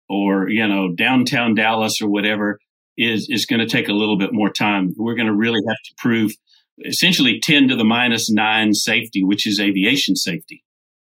or 0.07 0.50
you 0.50 0.65
know 0.65 0.93
downtown 0.93 1.55
Dallas 1.55 2.01
or 2.01 2.10
whatever 2.10 2.60
is 2.98 3.27
is 3.29 3.45
going 3.45 3.60
to 3.60 3.67
take 3.67 3.89
a 3.89 3.93
little 3.93 4.17
bit 4.17 4.31
more 4.31 4.50
time. 4.50 4.93
We're 4.95 5.15
going 5.15 5.27
to 5.27 5.36
really 5.36 5.62
have 5.67 5.77
to 5.86 5.93
prove 5.98 6.31
essentially 6.80 7.39
10 7.42 7.70
to 7.70 7.75
the 7.75 7.84
minus 7.84 8.32
9 8.32 8.74
safety, 8.74 9.24
which 9.24 9.48
is 9.48 9.60
aviation 9.60 10.15
safety. 10.15 10.63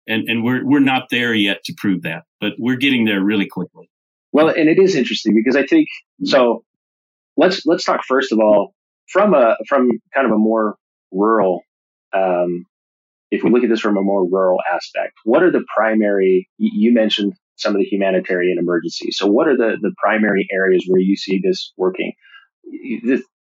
And 0.09 0.29
and 0.29 0.45
we're 0.45 0.65
we're 0.65 0.79
not 0.79 1.09
there 1.11 1.35
yet 1.35 1.65
to 1.65 1.75
prove 1.77 2.03
that, 2.03 2.23
but 2.41 2.53
we're 2.59 2.77
getting 2.77 3.07
there 3.07 3.21
really 3.21 3.49
quickly. 3.49 3.91
Well, 4.31 4.49
and 4.49 4.69
it 4.69 4.79
is 4.79 4.95
interesting 4.95 5.35
because 5.35 5.57
I 5.57 5.67
think 5.67 5.89
so 6.23 6.63
let's 7.37 7.67
let's 7.67 7.85
talk 7.85 8.03
first 8.07 8.31
of 8.31 8.39
all 8.39 8.73
from 9.11 9.35
a 9.35 9.57
from 9.69 9.91
kind 10.15 10.27
of 10.27 10.33
a 10.33 10.39
more 10.39 10.77
rural 11.11 11.63
um, 12.13 12.67
if 13.31 13.43
we 13.43 13.51
look 13.51 13.65
at 13.65 13.71
this 13.71 13.81
from 13.81 13.97
a 13.97 14.03
more 14.03 14.27
rural 14.29 14.59
aspect, 14.73 15.15
what 15.25 15.43
are 15.43 15.51
the 15.51 15.65
primary, 15.75 16.49
you 16.59 16.95
mentioned 16.95 17.35
some 17.57 17.75
of 17.75 17.81
the 17.81 17.85
humanitarian 17.85 18.59
emergencies. 18.59 19.17
So 19.19 19.27
what 19.27 19.49
are 19.49 19.57
the, 19.57 19.77
the 19.81 19.93
primary 19.99 20.47
areas 20.53 20.85
where 20.87 21.01
you 21.01 21.17
see 21.17 21.41
this 21.43 21.73
working? 21.77 22.13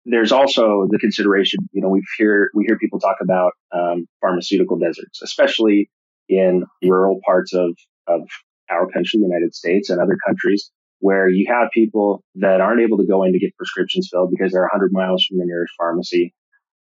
There's 0.05 0.31
also 0.31 0.87
the 0.89 0.99
consideration, 0.99 1.59
you 1.71 1.81
know, 1.81 1.89
we 1.89 2.03
hear, 2.17 2.49
we 2.53 2.65
hear 2.65 2.77
people 2.77 2.99
talk 2.99 3.17
about, 3.21 3.53
um, 3.71 4.05
pharmaceutical 4.21 4.77
deserts, 4.77 5.21
especially 5.21 5.89
in 6.27 6.63
rural 6.81 7.19
parts 7.25 7.53
of, 7.53 7.75
of 8.07 8.21
our 8.69 8.87
country, 8.87 9.19
the 9.19 9.27
United 9.27 9.53
States 9.53 9.89
and 9.89 10.01
other 10.01 10.17
countries 10.25 10.71
where 11.03 11.27
you 11.27 11.45
have 11.49 11.67
people 11.73 12.23
that 12.35 12.61
aren't 12.61 12.79
able 12.79 12.97
to 12.97 13.05
go 13.05 13.23
in 13.23 13.33
to 13.33 13.39
get 13.39 13.55
prescriptions 13.57 14.07
filled 14.09 14.31
because 14.31 14.53
they're 14.53 14.69
100 14.71 14.89
miles 14.93 15.25
from 15.27 15.37
the 15.37 15.43
nearest 15.45 15.73
pharmacy. 15.77 16.33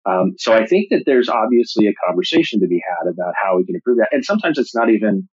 Um, 0.05 0.33
so 0.37 0.53
I 0.53 0.65
think 0.65 0.87
that 0.89 1.03
there's 1.05 1.29
obviously 1.29 1.87
a 1.87 1.93
conversation 2.05 2.59
to 2.59 2.67
be 2.67 2.81
had 2.83 3.09
about 3.09 3.33
how 3.41 3.55
we 3.55 3.65
can 3.65 3.75
improve 3.75 3.99
that. 3.99 4.09
And 4.11 4.25
sometimes 4.25 4.57
it's 4.57 4.75
not 4.75 4.89
even, 4.89 5.29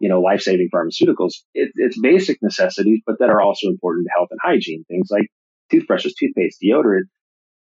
you 0.00 0.08
know, 0.08 0.22
life-saving 0.22 0.70
pharmaceuticals. 0.74 1.32
It, 1.52 1.72
it's 1.74 2.00
basic 2.00 2.38
necessities, 2.40 3.00
but 3.06 3.18
that 3.18 3.28
are 3.28 3.42
also 3.42 3.68
important 3.68 4.06
to 4.06 4.10
health 4.16 4.28
and 4.30 4.40
hygiene. 4.42 4.84
Things 4.88 5.08
like 5.10 5.28
toothbrushes, 5.70 6.14
toothpaste, 6.14 6.58
deodorant, 6.62 7.04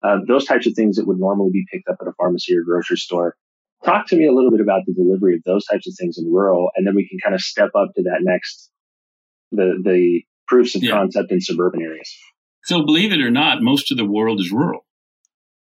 uh, 0.04 0.18
those 0.28 0.46
types 0.46 0.68
of 0.68 0.74
things 0.74 0.98
that 0.98 1.08
would 1.08 1.20
normally 1.20 1.52
be 1.52 1.66
picked 1.72 1.88
up 1.90 1.98
at 2.02 2.08
a 2.08 2.14
pharmacy 2.18 2.56
or 2.56 2.64
grocery 2.64 2.98
store. 2.98 3.36
Talk 3.84 4.08
to 4.08 4.16
me 4.16 4.28
a 4.28 4.32
little 4.32 4.52
bit 4.52 4.62
about 4.62 4.82
the 4.86 4.94
delivery 4.94 5.36
of 5.36 5.44
those 5.46 5.66
types 5.66 5.88
of 5.88 5.94
things 6.00 6.18
in 6.18 6.32
rural, 6.32 6.70
and 6.76 6.86
then 6.86 6.96
we 6.96 7.08
can 7.08 7.20
kind 7.20 7.36
of 7.36 7.42
step 7.42 7.70
up 7.76 7.90
to 7.96 8.04
that 8.04 8.20
next, 8.22 8.70
the 9.52 9.80
the 9.84 10.24
proofs 10.48 10.76
of 10.76 10.84
yeah. 10.84 10.92
concept 10.92 11.32
in 11.32 11.42
suburban 11.42 11.82
areas. 11.82 12.10
So, 12.64 12.84
believe 12.84 13.12
it 13.12 13.22
or 13.22 13.30
not, 13.30 13.62
most 13.62 13.92
of 13.92 13.98
the 13.98 14.06
world 14.06 14.40
is 14.40 14.52
rural. 14.52 14.86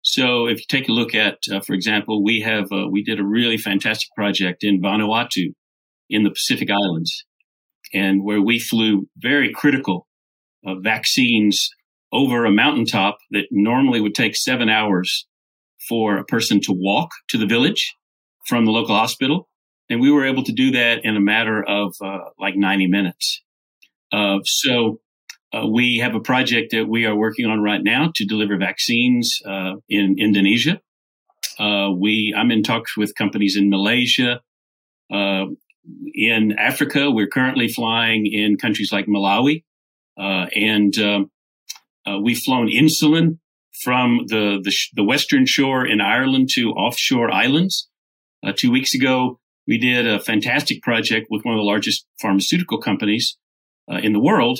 So, 0.01 0.47
if 0.47 0.59
you 0.59 0.65
take 0.69 0.87
a 0.87 0.93
look 0.93 1.13
at, 1.15 1.39
uh, 1.51 1.59
for 1.61 1.73
example, 1.73 2.23
we 2.23 2.41
have 2.41 2.71
uh, 2.71 2.87
we 2.89 3.03
did 3.03 3.19
a 3.19 3.25
really 3.25 3.57
fantastic 3.57 4.09
project 4.15 4.63
in 4.63 4.81
Vanuatu, 4.81 5.53
in 6.09 6.23
the 6.23 6.29
Pacific 6.29 6.69
Islands, 6.71 7.25
and 7.93 8.23
where 8.23 8.41
we 8.41 8.59
flew 8.59 9.07
very 9.17 9.51
critical 9.53 10.07
uh, 10.65 10.75
vaccines 10.75 11.69
over 12.15 12.45
a 12.45 12.51
mountaintop 12.51 13.17
that 13.31 13.47
normally 13.51 13.99
would 13.99 14.15
take 14.15 14.35
seven 14.35 14.69
hours 14.69 15.27
for 15.89 16.17
a 16.17 16.23
person 16.23 16.61
to 16.61 16.71
walk 16.71 17.11
to 17.27 17.37
the 17.37 17.45
village 17.45 17.93
from 18.47 18.65
the 18.65 18.71
local 18.71 18.95
hospital. 18.95 19.49
And 19.89 19.99
we 19.99 20.11
were 20.11 20.25
able 20.25 20.43
to 20.43 20.53
do 20.53 20.71
that 20.71 21.03
in 21.03 21.17
a 21.17 21.19
matter 21.19 21.61
of 21.63 21.93
uh, 22.01 22.19
like 22.39 22.55
90 22.55 22.87
minutes. 22.87 23.43
Uh, 24.11 24.39
so 24.45 24.99
uh, 25.53 25.67
we 25.67 25.97
have 25.99 26.15
a 26.15 26.19
project 26.21 26.71
that 26.71 26.87
we 26.87 27.05
are 27.05 27.15
working 27.15 27.45
on 27.45 27.61
right 27.61 27.83
now 27.83 28.11
to 28.15 28.25
deliver 28.25 28.57
vaccines 28.57 29.37
uh, 29.45 29.73
in 29.89 30.15
Indonesia. 30.17 30.79
Uh, 31.59 31.89
we 31.95 32.33
I'm 32.35 32.51
in 32.51 32.63
talks 32.63 32.97
with 32.97 33.15
companies 33.15 33.55
in 33.55 33.69
Malaysia. 33.69 34.41
Uh, 35.13 35.45
in 36.13 36.53
Africa, 36.57 37.11
we're 37.11 37.27
currently 37.27 37.67
flying 37.67 38.25
in 38.25 38.57
countries 38.57 38.91
like 38.91 39.05
Malawi, 39.05 39.63
and 40.17 40.97
um, 40.97 41.29
uh, 42.07 42.19
we've 42.19 42.39
flown 42.39 42.67
insulin 42.67 43.39
from 43.83 44.25
the, 44.27 44.59
the, 44.63 44.73
the, 44.93 45.03
western 45.03 45.45
shore 45.45 45.85
in 45.85 45.99
Ireland 46.01 46.49
to 46.53 46.69
offshore 46.71 47.31
islands. 47.31 47.89
Uh, 48.45 48.53
two 48.55 48.71
weeks 48.71 48.93
ago, 48.93 49.39
we 49.67 49.77
did 49.77 50.07
a 50.07 50.19
fantastic 50.19 50.81
project 50.81 51.27
with 51.29 51.43
one 51.43 51.55
of 51.55 51.59
the 51.59 51.63
largest 51.63 52.05
pharmaceutical 52.21 52.79
companies 52.79 53.37
uh, 53.91 53.97
in 53.97 54.13
the 54.13 54.19
world 54.19 54.59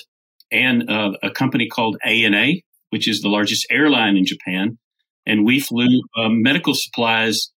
and 0.51 0.89
uh, 0.89 1.11
a 1.23 1.29
company 1.29 1.67
called 1.67 1.97
ANA, 2.03 2.53
which 2.89 3.07
is 3.07 3.21
the 3.21 3.29
largest 3.29 3.65
airline 3.69 4.17
in 4.17 4.25
Japan. 4.25 4.77
And 5.25 5.45
we 5.45 5.59
flew 5.59 6.01
uh, 6.17 6.29
medical 6.29 6.73
supplies 6.75 7.51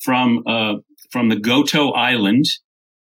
from 0.00 0.42
uh, 0.46 0.74
from 1.10 1.28
the 1.28 1.36
Goto 1.36 1.92
Island 1.92 2.44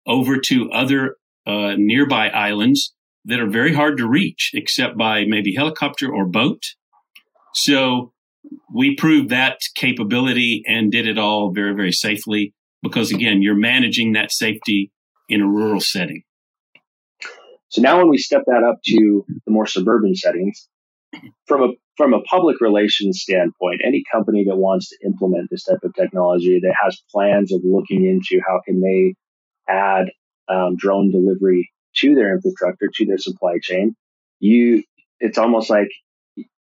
over 0.06 0.38
to 0.38 0.70
other 0.70 1.16
nearby 1.46 2.28
islands 2.28 2.92
that 3.24 3.40
are 3.40 3.50
very 3.50 3.74
hard 3.74 3.98
to 3.98 4.08
reach 4.08 4.50
except 4.54 4.96
by 4.96 5.24
maybe 5.24 5.54
helicopter 5.54 6.12
or 6.12 6.26
boat. 6.26 6.62
So 7.54 8.12
we 8.74 8.96
proved 8.96 9.30
that 9.30 9.58
capability 9.74 10.62
and 10.66 10.90
did 10.90 11.06
it 11.06 11.18
all 11.18 11.52
very, 11.52 11.74
very 11.74 11.92
safely 11.92 12.54
because 12.82 13.12
again, 13.12 13.42
you're 13.42 13.54
managing 13.54 14.12
that 14.12 14.32
safety 14.32 14.90
in 15.28 15.42
a 15.42 15.46
rural 15.46 15.80
setting. 15.80 16.22
So 17.68 17.82
now 17.82 17.98
when 17.98 18.08
we 18.08 18.18
step 18.18 18.42
that 18.46 18.64
up 18.64 18.80
to 18.84 19.24
the 19.46 19.52
more 19.52 19.66
suburban 19.66 20.14
settings, 20.14 20.68
from 21.46 21.62
a 21.62 21.68
from 21.96 22.14
a 22.14 22.22
public 22.22 22.60
relations 22.60 23.20
standpoint, 23.20 23.82
any 23.84 24.02
company 24.10 24.44
that 24.48 24.56
wants 24.56 24.88
to 24.88 24.96
implement 25.04 25.48
this 25.50 25.64
type 25.64 25.80
of 25.84 25.94
technology 25.94 26.58
that 26.62 26.74
has 26.82 27.00
plans 27.12 27.52
of 27.52 27.60
looking 27.62 28.06
into 28.06 28.42
how 28.46 28.60
can 28.64 28.80
they 28.80 29.14
add 29.68 30.06
um, 30.48 30.76
drone 30.76 31.10
delivery 31.10 31.70
to 32.00 32.14
their 32.14 32.34
infrastructure, 32.34 32.88
to 32.94 33.06
their 33.06 33.18
supply 33.18 33.58
chain, 33.62 33.94
you, 34.38 34.82
it's 35.18 35.38
almost 35.38 35.70
like, 35.70 35.88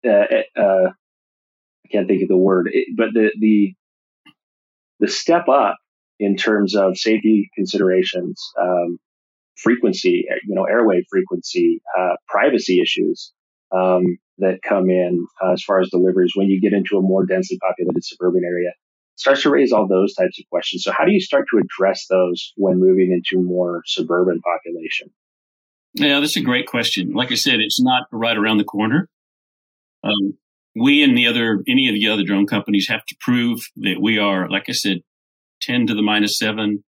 uh, 0.05 0.09
uh, 0.59 0.89
I 0.89 1.89
can't 1.91 2.07
think 2.07 2.23
of 2.23 2.29
the 2.29 2.37
word, 2.37 2.69
but 2.95 3.13
the, 3.13 3.31
the, 3.39 3.73
the 4.99 5.07
step 5.07 5.47
up 5.49 5.77
in 6.19 6.35
terms 6.35 6.75
of 6.75 6.97
safety 6.97 7.49
considerations, 7.55 8.41
um, 8.61 8.97
frequency, 9.57 10.25
you 10.45 10.55
know, 10.55 10.65
airway 10.65 11.03
frequency, 11.09 11.81
uh, 11.97 12.15
privacy 12.27 12.81
issues, 12.81 13.31
um, 13.71 14.17
that 14.39 14.61
come 14.61 14.89
in 14.89 15.25
uh, 15.43 15.51
as 15.51 15.63
far 15.63 15.79
as 15.79 15.89
deliveries 15.89 16.33
when 16.35 16.49
you 16.49 16.59
get 16.59 16.73
into 16.73 16.97
a 16.97 17.01
more 17.01 17.25
densely 17.25 17.57
populated 17.59 18.03
suburban 18.03 18.43
area 18.43 18.71
starts 19.15 19.43
to 19.43 19.49
raise 19.49 19.71
all 19.71 19.87
those 19.87 20.13
types 20.13 20.39
of 20.39 20.45
questions. 20.49 20.83
So 20.83 20.91
how 20.91 21.05
do 21.05 21.11
you 21.11 21.21
start 21.21 21.45
to 21.51 21.59
address 21.59 22.07
those 22.09 22.53
when 22.55 22.79
moving 22.79 23.11
into 23.11 23.43
more 23.43 23.81
suburban 23.85 24.41
population? 24.41 25.09
Yeah, 25.93 26.19
that's 26.19 26.37
a 26.37 26.41
great 26.41 26.67
question. 26.67 27.13
Like 27.13 27.31
I 27.31 27.35
said, 27.35 27.59
it's 27.59 27.81
not 27.81 28.07
right 28.11 28.35
around 28.35 28.57
the 28.57 28.63
corner. 28.63 29.09
Um, 30.03 30.37
we 30.75 31.03
and 31.03 31.15
the 31.15 31.27
other, 31.27 31.63
any 31.67 31.87
of 31.87 31.93
the 31.93 32.07
other 32.07 32.23
drone 32.23 32.47
companies 32.47 32.87
have 32.89 33.05
to 33.05 33.15
prove 33.21 33.59
that 33.77 33.97
we 34.01 34.17
are, 34.17 34.49
like 34.49 34.65
I 34.67 34.71
said, 34.71 35.01
10 35.61 35.87
to 35.87 35.93
the 35.93 36.01
minus 36.01 36.37
seven, 36.37 36.83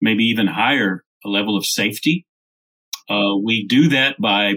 maybe 0.00 0.24
even 0.24 0.46
higher 0.46 1.04
a 1.24 1.28
level 1.28 1.56
of 1.56 1.64
safety. 1.64 2.26
Uh, 3.08 3.36
we 3.42 3.66
do 3.66 3.88
that 3.88 4.16
by 4.20 4.54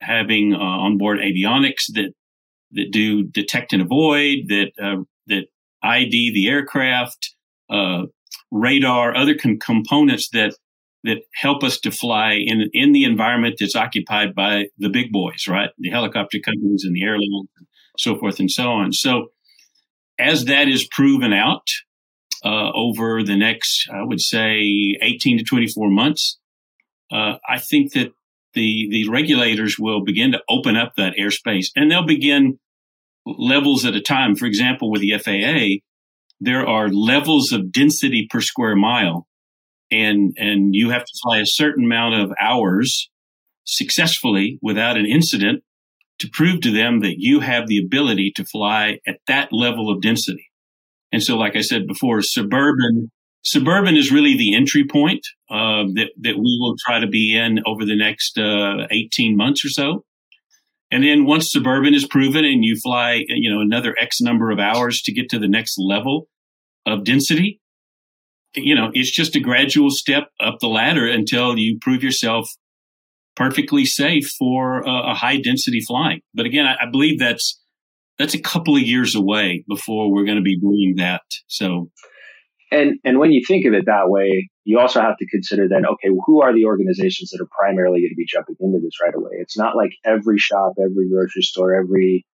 having 0.00 0.54
uh, 0.54 0.58
onboard 0.58 1.18
avionics 1.18 1.86
that 1.94 2.12
that 2.72 2.90
do 2.90 3.22
detect 3.24 3.72
and 3.72 3.82
avoid, 3.82 4.48
that 4.48 4.70
uh, 4.80 5.02
that 5.26 5.46
ID 5.86 6.32
the 6.34 6.48
aircraft, 6.48 7.34
uh, 7.70 8.02
radar, 8.50 9.16
other 9.16 9.34
con- 9.34 9.58
components 9.58 10.28
that 10.32 10.54
that 11.04 11.18
help 11.34 11.62
us 11.62 11.78
to 11.80 11.90
fly 11.90 12.32
in 12.32 12.68
in 12.72 12.92
the 12.92 13.04
environment 13.04 13.56
that's 13.60 13.76
occupied 13.76 14.34
by 14.34 14.66
the 14.78 14.88
big 14.88 15.12
boys, 15.12 15.46
right? 15.48 15.70
The 15.78 15.90
helicopter 15.90 16.38
companies 16.44 16.84
and 16.84 16.94
the 16.94 17.04
airlines, 17.04 17.48
and 17.56 17.66
so 17.98 18.18
forth 18.18 18.40
and 18.40 18.50
so 18.50 18.70
on. 18.70 18.92
So, 18.92 19.28
as 20.18 20.46
that 20.46 20.68
is 20.68 20.88
proven 20.90 21.32
out 21.32 21.68
uh, 22.44 22.70
over 22.74 23.22
the 23.22 23.36
next, 23.36 23.88
I 23.92 24.02
would 24.02 24.20
say, 24.20 24.96
eighteen 25.00 25.38
to 25.38 25.44
twenty 25.44 25.68
four 25.68 25.90
months, 25.90 26.38
uh, 27.12 27.34
I 27.48 27.58
think 27.58 27.92
that 27.92 28.12
the 28.54 28.88
the 28.90 29.08
regulators 29.08 29.78
will 29.78 30.04
begin 30.04 30.32
to 30.32 30.42
open 30.48 30.76
up 30.76 30.94
that 30.96 31.14
airspace, 31.16 31.66
and 31.76 31.90
they'll 31.90 32.06
begin 32.06 32.58
levels 33.26 33.84
at 33.84 33.94
a 33.94 34.00
time. 34.00 34.36
For 34.36 34.46
example, 34.46 34.90
with 34.90 35.02
the 35.02 35.18
FAA, 35.18 35.82
there 36.40 36.66
are 36.66 36.88
levels 36.88 37.52
of 37.52 37.72
density 37.72 38.26
per 38.30 38.40
square 38.40 38.76
mile 38.76 39.26
and, 39.90 40.34
and 40.36 40.74
you 40.74 40.90
have 40.90 41.04
to 41.04 41.12
fly 41.22 41.38
a 41.38 41.46
certain 41.46 41.84
amount 41.84 42.14
of 42.14 42.32
hours 42.40 43.10
successfully 43.64 44.58
without 44.62 44.96
an 44.96 45.06
incident 45.06 45.62
to 46.18 46.28
prove 46.32 46.60
to 46.62 46.70
them 46.70 47.00
that 47.00 47.16
you 47.18 47.40
have 47.40 47.66
the 47.66 47.78
ability 47.78 48.32
to 48.36 48.44
fly 48.44 48.98
at 49.06 49.18
that 49.26 49.52
level 49.52 49.90
of 49.90 50.00
density. 50.00 50.50
And 51.12 51.22
so, 51.22 51.36
like 51.36 51.56
I 51.56 51.60
said 51.60 51.86
before, 51.86 52.22
suburban, 52.22 53.10
suburban 53.44 53.96
is 53.96 54.10
really 54.10 54.36
the 54.36 54.54
entry 54.54 54.84
point, 54.84 55.20
uh, 55.50 55.84
that, 55.94 56.10
that 56.20 56.36
we 56.36 56.58
will 56.60 56.74
try 56.84 57.00
to 57.00 57.06
be 57.06 57.36
in 57.36 57.60
over 57.66 57.84
the 57.84 57.96
next, 57.96 58.38
uh, 58.38 58.86
18 58.90 59.36
months 59.36 59.64
or 59.64 59.68
so. 59.68 60.04
And 60.90 61.02
then 61.02 61.24
once 61.24 61.50
suburban 61.50 61.94
is 61.94 62.06
proven 62.06 62.44
and 62.44 62.64
you 62.64 62.76
fly, 62.82 63.24
you 63.28 63.50
know, 63.52 63.60
another 63.60 63.94
X 64.00 64.20
number 64.20 64.50
of 64.50 64.58
hours 64.58 65.02
to 65.02 65.12
get 65.12 65.28
to 65.30 65.38
the 65.38 65.48
next 65.48 65.76
level 65.78 66.28
of 66.86 67.04
density, 67.04 67.60
you 68.54 68.74
know, 68.74 68.90
it's 68.94 69.10
just 69.10 69.34
a 69.36 69.40
gradual 69.40 69.90
step 69.90 70.28
up 70.40 70.58
the 70.60 70.68
ladder 70.68 71.08
until 71.08 71.58
you 71.58 71.78
prove 71.80 72.02
yourself 72.02 72.48
perfectly 73.34 73.84
safe 73.84 74.28
for 74.38 74.80
a, 74.80 75.14
high 75.14 75.38
density 75.38 75.80
flying. 75.86 76.20
But 76.32 76.46
again, 76.46 76.66
I, 76.66 76.86
I, 76.86 76.90
believe 76.90 77.18
that's, 77.18 77.60
that's 78.18 78.32
a 78.32 78.40
couple 78.40 78.76
of 78.76 78.82
years 78.82 79.14
away 79.14 79.64
before 79.68 80.10
we're 80.10 80.24
going 80.24 80.38
to 80.38 80.42
be 80.42 80.58
doing 80.58 80.94
that. 80.96 81.20
So 81.48 81.90
and 82.70 82.98
and 83.04 83.18
when 83.18 83.32
you 83.32 83.42
think 83.46 83.64
of 83.66 83.74
it 83.74 83.86
that 83.86 84.08
way, 84.08 84.48
you 84.64 84.78
also 84.78 85.00
have 85.00 85.16
to 85.18 85.26
consider 85.26 85.68
then, 85.68 85.86
okay, 85.86 86.08
who 86.26 86.42
are 86.42 86.52
the 86.52 86.64
organizations 86.64 87.30
that 87.30 87.40
are 87.40 87.48
primarily 87.58 88.00
going 88.00 88.10
to 88.10 88.16
be 88.16 88.26
jumping 88.26 88.56
into 88.60 88.80
this 88.80 89.00
right 89.02 89.14
away? 89.14 89.32
It's 89.38 89.56
not 89.56 89.76
like 89.76 89.92
every 90.04 90.38
shop, 90.38 90.74
every 90.80 91.08
grocery 91.08 91.42
store, 91.42 91.74
every 91.74 92.26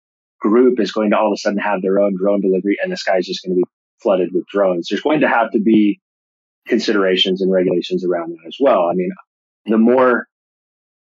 group 0.41 0.81
is 0.81 0.93
going 0.93 1.11
to 1.11 1.19
all 1.19 1.29
of 1.29 1.35
a 1.35 1.37
sudden 1.37 1.59
have 1.59 1.83
their 1.83 2.01
own 2.01 2.17
drone 2.17 2.41
delivery 2.41 2.79
and 2.83 2.91
the 2.91 2.97
sky's 2.97 3.27
just 3.27 3.45
going 3.45 3.57
to 3.57 3.61
be 3.61 3.69
flooded 4.03 4.31
with 4.33 4.47
drones. 4.47 4.89
There's 4.89 5.03
going 5.03 5.21
to 5.21 5.29
have 5.29 5.51
to 5.53 5.61
be 5.61 6.01
considerations 6.67 7.43
and 7.43 7.53
regulations 7.53 8.05
around 8.05 8.31
that 8.31 8.47
as 8.47 8.57
well. 8.61 8.89
I 8.91 8.95
mean, 8.95 9.11
the 9.67 9.79
more 9.79 10.27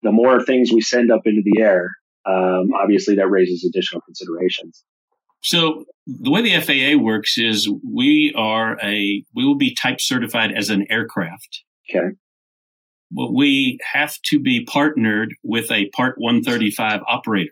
the 0.03 0.11
more 0.11 0.43
things 0.43 0.71
we 0.71 0.81
send 0.81 1.11
up 1.11 1.21
into 1.25 1.41
the 1.43 1.61
air, 1.61 1.89
um, 2.25 2.69
obviously 2.79 3.15
that 3.15 3.29
raises 3.29 3.65
additional 3.65 4.01
considerations. 4.01 4.83
So 5.41 5.85
the 6.05 6.31
way 6.31 6.41
the 6.41 6.59
FAA 6.59 7.01
works 7.01 7.37
is 7.37 7.69
we 7.85 8.33
are 8.35 8.77
a 8.81 9.23
we 9.35 9.45
will 9.45 9.57
be 9.57 9.75
type 9.75 9.97
certified 9.99 10.51
as 10.51 10.69
an 10.69 10.87
aircraft. 10.89 11.63
Okay. 11.89 12.15
But 13.11 13.33
we 13.33 13.77
have 13.93 14.15
to 14.25 14.39
be 14.39 14.65
partnered 14.65 15.33
with 15.43 15.71
a 15.71 15.89
Part 15.89 16.15
135 16.17 17.01
operator. 17.07 17.51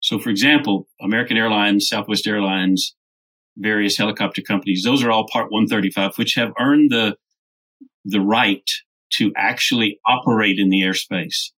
So, 0.00 0.18
for 0.18 0.28
example, 0.28 0.86
American 1.00 1.38
Airlines, 1.38 1.88
Southwest 1.88 2.26
Airlines, 2.26 2.94
various 3.56 3.96
helicopter 3.96 4.42
companies, 4.42 4.82
those 4.84 5.02
are 5.02 5.10
all 5.10 5.26
Part 5.32 5.50
135, 5.50 6.16
which 6.16 6.34
have 6.34 6.52
earned 6.58 6.90
the 6.90 7.16
the 8.04 8.20
right 8.20 8.68
to 9.12 9.32
actually 9.36 9.98
operate 10.06 10.58
in 10.58 10.68
the 10.68 10.82
airspace. 10.82 11.52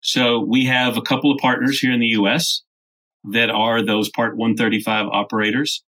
So 0.00 0.40
we 0.40 0.66
have 0.66 0.96
a 0.96 1.02
couple 1.02 1.32
of 1.32 1.38
partners 1.38 1.78
here 1.78 1.92
in 1.92 2.00
the 2.00 2.08
U.S. 2.08 2.62
that 3.24 3.50
are 3.50 3.84
those 3.84 4.10
Part 4.10 4.36
135 4.36 5.06
operators. 5.06 5.84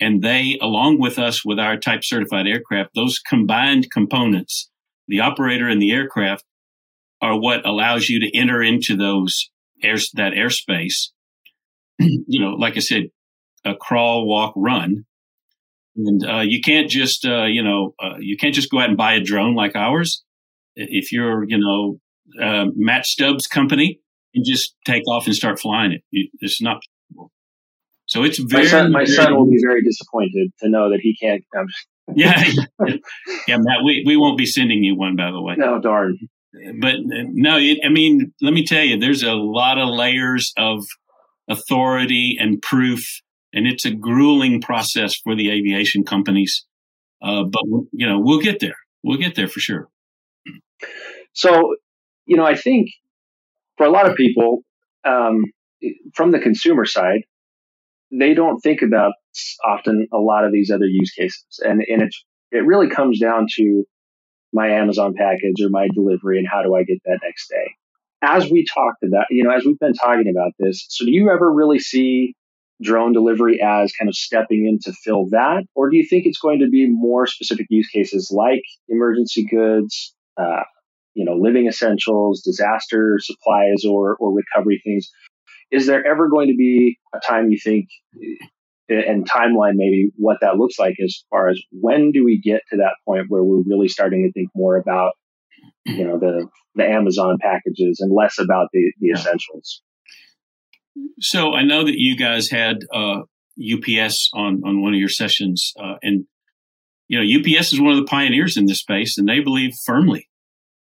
And 0.00 0.22
they, 0.22 0.58
along 0.62 1.00
with 1.00 1.18
us 1.18 1.44
with 1.44 1.58
our 1.58 1.76
type 1.76 2.04
certified 2.04 2.46
aircraft, 2.46 2.90
those 2.94 3.18
combined 3.18 3.90
components, 3.92 4.70
the 5.08 5.20
operator 5.20 5.68
and 5.68 5.82
the 5.82 5.90
aircraft 5.90 6.44
are 7.20 7.38
what 7.38 7.66
allows 7.66 8.08
you 8.08 8.20
to 8.20 8.36
enter 8.36 8.62
into 8.62 8.96
those 8.96 9.50
air, 9.82 9.96
that 10.14 10.32
airspace. 10.32 11.10
you 11.98 12.40
know, 12.40 12.50
like 12.50 12.76
I 12.76 12.80
said, 12.80 13.04
a 13.64 13.74
crawl, 13.74 14.26
walk, 14.26 14.54
run. 14.56 15.04
And 15.96 16.24
uh, 16.24 16.40
you 16.40 16.60
can't 16.60 16.88
just, 16.88 17.26
uh, 17.26 17.46
you 17.46 17.62
know, 17.62 17.94
uh, 18.00 18.14
you 18.20 18.36
can't 18.36 18.54
just 18.54 18.70
go 18.70 18.78
out 18.78 18.88
and 18.88 18.96
buy 18.96 19.14
a 19.14 19.20
drone 19.20 19.56
like 19.56 19.74
ours. 19.74 20.22
If 20.76 21.10
you're, 21.10 21.44
you 21.48 21.58
know, 21.58 21.98
uh, 22.40 22.66
Matt 22.76 23.04
Stubbs' 23.04 23.48
company, 23.48 24.00
and 24.34 24.44
just 24.44 24.74
take 24.84 25.06
off 25.08 25.26
and 25.26 25.34
start 25.34 25.58
flying 25.58 25.92
it. 25.92 26.28
It's 26.40 26.60
not 26.60 26.80
possible. 27.10 27.30
So 28.06 28.24
it's 28.24 28.38
very. 28.38 28.64
My 28.64 28.68
son, 28.68 28.92
my 28.92 29.04
son 29.04 29.36
will 29.36 29.50
be 29.50 29.60
very 29.62 29.82
disappointed 29.82 30.50
to 30.60 30.68
know 30.68 30.90
that 30.90 31.00
he 31.00 31.14
can't. 31.20 31.44
Um, 31.56 31.66
yeah, 32.14 32.42
yeah, 33.46 33.58
Matt. 33.58 33.84
We 33.84 34.02
we 34.06 34.16
won't 34.16 34.38
be 34.38 34.46
sending 34.46 34.82
you 34.82 34.96
one, 34.96 35.16
by 35.16 35.30
the 35.30 35.42
way. 35.42 35.56
No, 35.56 35.78
darn. 35.78 36.16
But 36.80 36.94
no, 37.02 37.58
it, 37.58 37.78
I 37.84 37.90
mean, 37.90 38.32
let 38.40 38.54
me 38.54 38.64
tell 38.64 38.82
you, 38.82 38.98
there's 38.98 39.22
a 39.22 39.34
lot 39.34 39.78
of 39.78 39.90
layers 39.90 40.54
of 40.56 40.84
authority 41.50 42.36
and 42.40 42.62
proof, 42.62 43.20
and 43.52 43.66
it's 43.66 43.84
a 43.84 43.90
grueling 43.90 44.62
process 44.62 45.14
for 45.14 45.36
the 45.36 45.50
aviation 45.50 46.04
companies. 46.04 46.64
Uh, 47.20 47.44
but 47.44 47.62
you 47.92 48.06
know, 48.06 48.18
we'll 48.18 48.40
get 48.40 48.60
there. 48.60 48.76
We'll 49.02 49.18
get 49.18 49.34
there 49.34 49.48
for 49.48 49.60
sure. 49.60 49.88
So, 51.32 51.76
you 52.26 52.36
know, 52.36 52.44
I 52.44 52.56
think 52.56 52.90
for 53.78 53.86
a 53.86 53.90
lot 53.90 54.10
of 54.10 54.16
people, 54.16 54.62
um, 55.04 55.44
from 56.14 56.32
the 56.32 56.40
consumer 56.40 56.84
side, 56.84 57.22
they 58.12 58.34
don't 58.34 58.58
think 58.60 58.82
about 58.82 59.12
often 59.64 60.08
a 60.12 60.18
lot 60.18 60.44
of 60.44 60.52
these 60.52 60.70
other 60.70 60.86
use 60.86 61.12
cases, 61.12 61.44
and 61.60 61.82
and 61.88 62.02
it's 62.02 62.24
it 62.50 62.66
really 62.66 62.88
comes 62.88 63.18
down 63.18 63.46
to 63.56 63.84
my 64.52 64.68
Amazon 64.70 65.14
package 65.16 65.62
or 65.62 65.68
my 65.70 65.88
delivery 65.94 66.38
and 66.38 66.48
how 66.50 66.62
do 66.62 66.74
I 66.74 66.82
get 66.82 66.98
that 67.04 67.20
next 67.22 67.48
day. 67.48 67.74
As 68.20 68.50
we 68.50 68.64
talked 68.64 69.02
about, 69.04 69.26
you 69.30 69.44
know, 69.44 69.50
as 69.50 69.64
we've 69.64 69.78
been 69.78 69.92
talking 69.94 70.32
about 70.34 70.52
this, 70.58 70.86
so 70.88 71.04
do 71.04 71.12
you 71.12 71.30
ever 71.30 71.52
really 71.52 71.78
see 71.78 72.34
drone 72.82 73.12
delivery 73.12 73.60
as 73.62 73.92
kind 73.92 74.08
of 74.08 74.14
stepping 74.14 74.66
in 74.66 74.78
to 74.82 74.92
fill 75.04 75.26
that, 75.30 75.64
or 75.74 75.90
do 75.90 75.96
you 75.96 76.06
think 76.08 76.26
it's 76.26 76.38
going 76.38 76.60
to 76.60 76.68
be 76.68 76.88
more 76.88 77.26
specific 77.26 77.66
use 77.70 77.88
cases 77.88 78.32
like 78.34 78.62
emergency 78.88 79.44
goods, 79.44 80.14
uh, 80.40 80.62
you 81.14 81.24
know, 81.24 81.34
living 81.34 81.66
essentials, 81.66 82.42
disaster 82.42 83.18
supplies, 83.20 83.84
or 83.88 84.16
or 84.16 84.32
recovery 84.32 84.80
things. 84.84 85.10
Is 85.70 85.86
there 85.86 86.06
ever 86.06 86.28
going 86.28 86.48
to 86.48 86.56
be 86.56 86.98
a 87.14 87.20
time 87.20 87.50
you 87.50 87.58
think, 87.62 87.88
and 88.88 89.28
timeline 89.28 89.74
maybe 89.74 90.10
what 90.16 90.38
that 90.40 90.56
looks 90.56 90.78
like 90.78 90.94
as 91.04 91.24
far 91.30 91.48
as 91.48 91.60
when 91.72 92.10
do 92.12 92.24
we 92.24 92.40
get 92.40 92.62
to 92.70 92.78
that 92.78 92.94
point 93.06 93.26
where 93.28 93.44
we're 93.44 93.62
really 93.66 93.88
starting 93.88 94.22
to 94.22 94.32
think 94.32 94.48
more 94.54 94.76
about, 94.76 95.12
you 95.84 96.06
know, 96.06 96.18
the 96.18 96.48
the 96.74 96.84
Amazon 96.84 97.36
packages 97.40 97.98
and 98.00 98.14
less 98.14 98.38
about 98.38 98.68
the 98.72 98.92
the 99.00 99.10
essentials. 99.10 99.82
So 101.20 101.52
I 101.52 101.62
know 101.62 101.84
that 101.84 101.94
you 101.96 102.16
guys 102.16 102.48
had 102.50 102.78
uh, 102.94 103.22
UPS 103.58 104.30
on 104.34 104.62
on 104.64 104.82
one 104.82 104.94
of 104.94 105.00
your 105.00 105.08
sessions, 105.08 105.72
uh, 105.82 105.94
and 106.02 106.24
you 107.08 107.18
know 107.18 107.58
UPS 107.58 107.72
is 107.72 107.80
one 107.80 107.92
of 107.92 107.98
the 107.98 108.06
pioneers 108.06 108.56
in 108.56 108.66
this 108.66 108.80
space, 108.80 109.18
and 109.18 109.28
they 109.28 109.40
believe 109.40 109.72
firmly 109.84 110.27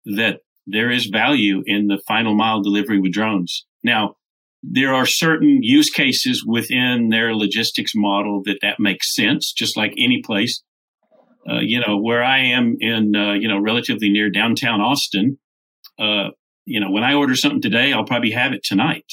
that 0.05 0.41
there 0.67 0.91
is 0.91 1.07
value 1.07 1.63
in 1.67 1.87
the 1.89 2.01
final 2.07 2.35
mile 2.35 2.63
delivery 2.63 3.01
with 3.01 3.13
drones. 3.13 3.67
Now, 3.83 4.15
there 4.63 4.95
are 4.95 5.07
certain 5.07 5.59
use 5.63 5.91
cases 5.91 6.45
within 6.47 7.09
their 7.09 7.35
logistics 7.35 7.93
model 7.95 8.43
that 8.45 8.59
that 8.63 8.79
makes 8.79 9.15
sense, 9.15 9.53
just 9.53 9.77
like 9.77 9.93
any 9.99 10.23
place. 10.25 10.63
Uh, 11.49 11.59
you 11.59 11.81
know, 11.81 11.99
where 11.99 12.23
I 12.23 12.39
am 12.39 12.77
in, 12.79 13.17
uh, 13.17 13.33
you 13.33 13.49
know, 13.49 13.59
relatively 13.59 14.11
near 14.11 14.31
downtown 14.31 14.81
Austin, 14.81 15.39
uh, 15.99 16.29
you 16.65 16.79
know, 16.79 16.91
when 16.91 17.03
I 17.03 17.15
order 17.15 17.35
something 17.35 17.61
today, 17.61 17.93
I'll 17.93 18.05
probably 18.05 18.31
have 18.31 18.53
it 18.53 18.63
tonight. 18.63 19.07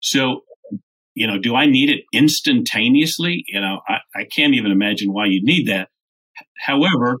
So, 0.00 0.42
you 1.14 1.26
know, 1.26 1.38
do 1.38 1.56
I 1.56 1.66
need 1.66 1.90
it 1.90 2.04
instantaneously? 2.12 3.44
You 3.48 3.60
know, 3.60 3.80
I, 3.88 3.98
I 4.14 4.24
can't 4.32 4.54
even 4.54 4.70
imagine 4.70 5.12
why 5.12 5.26
you'd 5.26 5.42
need 5.42 5.66
that. 5.66 5.88
However, 6.64 7.18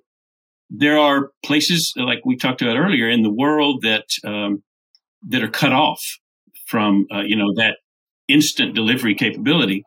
there 0.70 0.98
are 0.98 1.30
places 1.44 1.94
like 1.96 2.24
we 2.24 2.36
talked 2.36 2.62
about 2.62 2.76
earlier 2.76 3.08
in 3.08 3.22
the 3.22 3.32
world 3.32 3.82
that 3.82 4.04
um, 4.24 4.62
that 5.28 5.42
are 5.42 5.50
cut 5.50 5.72
off 5.72 6.02
from 6.66 7.06
uh, 7.12 7.20
you 7.20 7.36
know 7.36 7.54
that 7.56 7.78
instant 8.28 8.74
delivery 8.74 9.14
capability, 9.14 9.84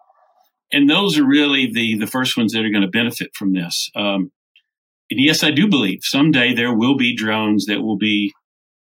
and 0.71 0.89
those 0.89 1.17
are 1.17 1.25
really 1.25 1.71
the 1.71 1.97
the 1.97 2.07
first 2.07 2.35
ones 2.37 2.53
that 2.53 2.65
are 2.65 2.71
going 2.71 2.81
to 2.81 2.87
benefit 2.87 3.31
from 3.35 3.53
this. 3.53 3.89
Um, 3.95 4.31
and 5.09 5.19
yes, 5.19 5.43
I 5.43 5.51
do 5.51 5.67
believe 5.67 5.99
someday 6.03 6.53
there 6.53 6.73
will 6.73 6.95
be 6.95 7.15
drones 7.15 7.65
that 7.65 7.81
will 7.81 7.97
be 7.97 8.33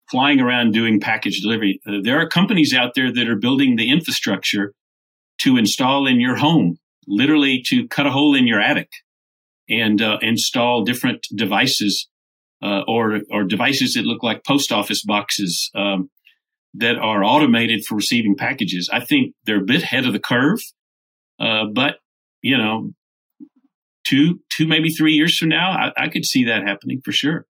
flying 0.10 0.42
around 0.42 0.74
doing 0.74 1.00
package 1.00 1.40
delivery. 1.40 1.80
Uh, 1.88 2.00
there 2.04 2.20
are 2.20 2.28
companies 2.28 2.74
out 2.74 2.92
there 2.96 3.12
that 3.14 3.30
are 3.30 3.38
building 3.38 3.78
the 3.78 3.90
infrastructure 3.90 4.74
to 5.40 5.56
install 5.58 6.06
in 6.06 6.20
your 6.20 6.36
home, 6.36 6.78
literally 7.08 7.64
to 7.68 7.88
cut 7.88 8.06
a 8.06 8.12
hole 8.12 8.36
in 8.36 8.46
your 8.46 8.60
attic 8.60 8.90
and 9.72 10.02
uh, 10.02 10.18
install 10.22 10.84
different 10.84 11.26
devices 11.36 12.10
uh, 12.62 12.82
or 12.88 13.22
or 13.32 13.44
devices 13.44 13.94
that 13.94 14.06
look 14.06 14.22
like 14.22 14.44
post 14.44 14.72
office 14.72 15.04
boxes 15.04 15.72
um, 15.76 16.10
that 16.74 16.98
are 16.98 17.24
automated 17.24 17.86
for 17.86 17.96
receiving 17.96 18.36
packages. 18.36 18.90
I 18.92 19.00
think 19.00 19.34
they're 19.46 19.62
a 19.62 19.66
bit 19.66 19.84
ahead 19.84 20.06
of 20.06 20.14
the 20.14 20.20
curve, 20.20 20.60
uh, 21.40 21.66
but 21.74 21.96
you 22.42 22.58
know, 22.58 22.92
two 24.06 24.42
two 24.56 24.68
maybe 24.68 24.90
three 24.90 25.14
years 25.14 25.38
from 25.38 25.50
now, 25.50 25.72
I, 25.72 26.06
I 26.06 26.08
could 26.10 26.26
see 26.26 26.46
that 26.46 26.64
happening 26.64 27.02
for 27.04 27.12
sure. 27.12 27.46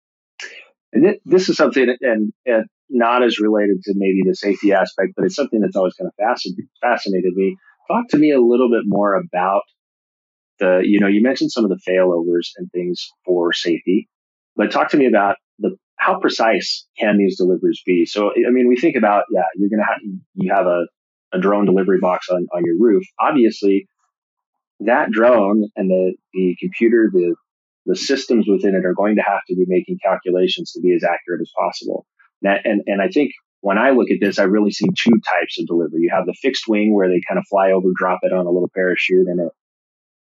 And 0.92 1.16
this 1.26 1.50
is 1.50 1.56
something, 1.58 1.84
that, 1.86 1.98
and, 2.00 2.32
and 2.46 2.64
not 2.88 3.22
as 3.22 3.38
related 3.38 3.82
to 3.84 3.94
maybe 3.94 4.22
the 4.24 4.34
safety 4.34 4.72
aspect, 4.72 5.12
but 5.16 5.26
it's 5.26 5.34
something 5.34 5.60
that's 5.60 5.76
always 5.76 5.92
kind 5.94 6.08
of 6.08 6.14
fascinated, 6.14 6.64
fascinated 6.80 7.34
me. 7.34 7.56
Talk 7.88 8.08
to 8.08 8.18
me 8.18 8.32
a 8.32 8.40
little 8.40 8.70
bit 8.70 8.84
more 8.86 9.14
about 9.14 9.62
the, 10.58 10.80
you 10.84 11.00
know, 11.00 11.06
you 11.06 11.22
mentioned 11.22 11.52
some 11.52 11.64
of 11.64 11.70
the 11.70 11.80
failovers 11.88 12.50
and 12.56 12.70
things 12.72 13.08
for 13.24 13.52
safety, 13.52 14.08
but 14.56 14.70
talk 14.70 14.90
to 14.90 14.96
me 14.96 15.06
about 15.06 15.36
the, 15.58 15.76
how 15.96 16.20
precise 16.20 16.86
can 16.98 17.18
these 17.18 17.36
deliveries 17.36 17.82
be? 17.84 18.06
So, 18.06 18.30
I 18.30 18.50
mean, 18.50 18.68
we 18.68 18.76
think 18.76 18.96
about, 18.96 19.24
yeah, 19.32 19.42
you're 19.56 19.68
going 19.68 19.80
to 19.80 19.84
have, 19.84 20.00
you 20.34 20.54
have 20.54 20.66
a, 20.66 20.86
a 21.32 21.40
drone 21.40 21.66
delivery 21.66 21.98
box 22.00 22.28
on, 22.30 22.46
on 22.54 22.62
your 22.64 22.76
roof. 22.78 23.04
Obviously, 23.20 23.88
that 24.80 25.10
drone 25.10 25.64
and 25.76 25.90
the, 25.90 26.14
the 26.32 26.56
computer, 26.60 27.10
the, 27.12 27.34
the 27.86 27.96
systems 27.96 28.46
within 28.48 28.74
it 28.74 28.84
are 28.86 28.94
going 28.94 29.16
to 29.16 29.22
have 29.22 29.40
to 29.48 29.56
be 29.56 29.64
making 29.66 29.98
calculations 30.04 30.72
to 30.72 30.80
be 30.80 30.94
as 30.94 31.02
accurate 31.02 31.40
as 31.40 31.50
possible. 31.58 32.06
That, 32.42 32.60
and, 32.64 32.82
and 32.86 33.02
I 33.02 33.08
think 33.08 33.32
when 33.60 33.78
I 33.78 33.90
look 33.90 34.10
at 34.10 34.18
this, 34.20 34.38
I 34.38 34.44
really 34.44 34.70
see 34.70 34.86
two 34.96 35.10
types 35.10 35.58
of 35.58 35.66
delivery. 35.66 36.02
You 36.02 36.10
have 36.14 36.26
the 36.26 36.36
fixed 36.40 36.68
wing 36.68 36.94
where 36.94 37.08
they 37.08 37.20
kind 37.28 37.38
of 37.38 37.44
fly 37.50 37.72
over, 37.72 37.88
drop 37.94 38.20
it 38.22 38.32
on 38.32 38.46
a 38.46 38.50
little 38.50 38.70
parachute 38.72 39.26
and 39.26 39.40
it 39.40 39.52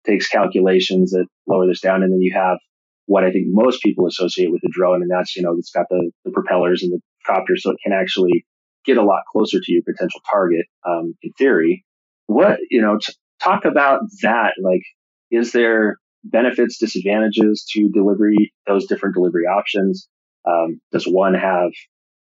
takes 0.07 0.29
calculations 0.29 1.13
that 1.13 1.27
lower 1.47 1.67
this 1.67 1.81
down. 1.81 2.03
And 2.03 2.13
then 2.13 2.21
you 2.21 2.35
have 2.35 2.59
what 3.07 3.25
I 3.25 3.31
think 3.31 3.47
most 3.49 3.83
people 3.83 4.07
associate 4.07 4.51
with 4.51 4.63
a 4.65 4.71
drone. 4.71 5.03
And 5.03 5.11
that's, 5.11 5.37
you 5.37 5.43
know, 5.43 5.55
it's 5.59 5.71
got 5.71 5.87
the, 5.91 6.11
the 6.25 6.31
propellers 6.31 6.83
and 6.83 6.93
the 6.93 7.01
copter. 7.27 7.57
So 7.57 7.71
it 7.71 7.79
can 7.83 7.93
actually 7.93 8.45
get 8.85 8.97
a 8.97 9.03
lot 9.03 9.23
closer 9.31 9.61
to 9.61 9.73
your 9.73 9.83
potential 9.83 10.21
target, 10.31 10.67
um, 10.87 11.15
in 11.23 11.33
theory. 11.39 11.85
What, 12.27 12.59
you 12.71 12.81
know, 12.81 12.99
t- 12.99 13.15
talk 13.43 13.65
about 13.65 14.01
that. 14.23 14.53
Like, 14.63 14.83
is 15.31 15.53
there 15.53 15.99
benefits, 16.23 16.79
disadvantages 16.79 17.67
to 17.73 17.91
delivery, 17.91 18.53
those 18.67 18.87
different 18.87 19.15
delivery 19.15 19.45
options? 19.45 20.09
Um, 20.47 20.81
does 20.93 21.05
one 21.05 21.35
have 21.35 21.71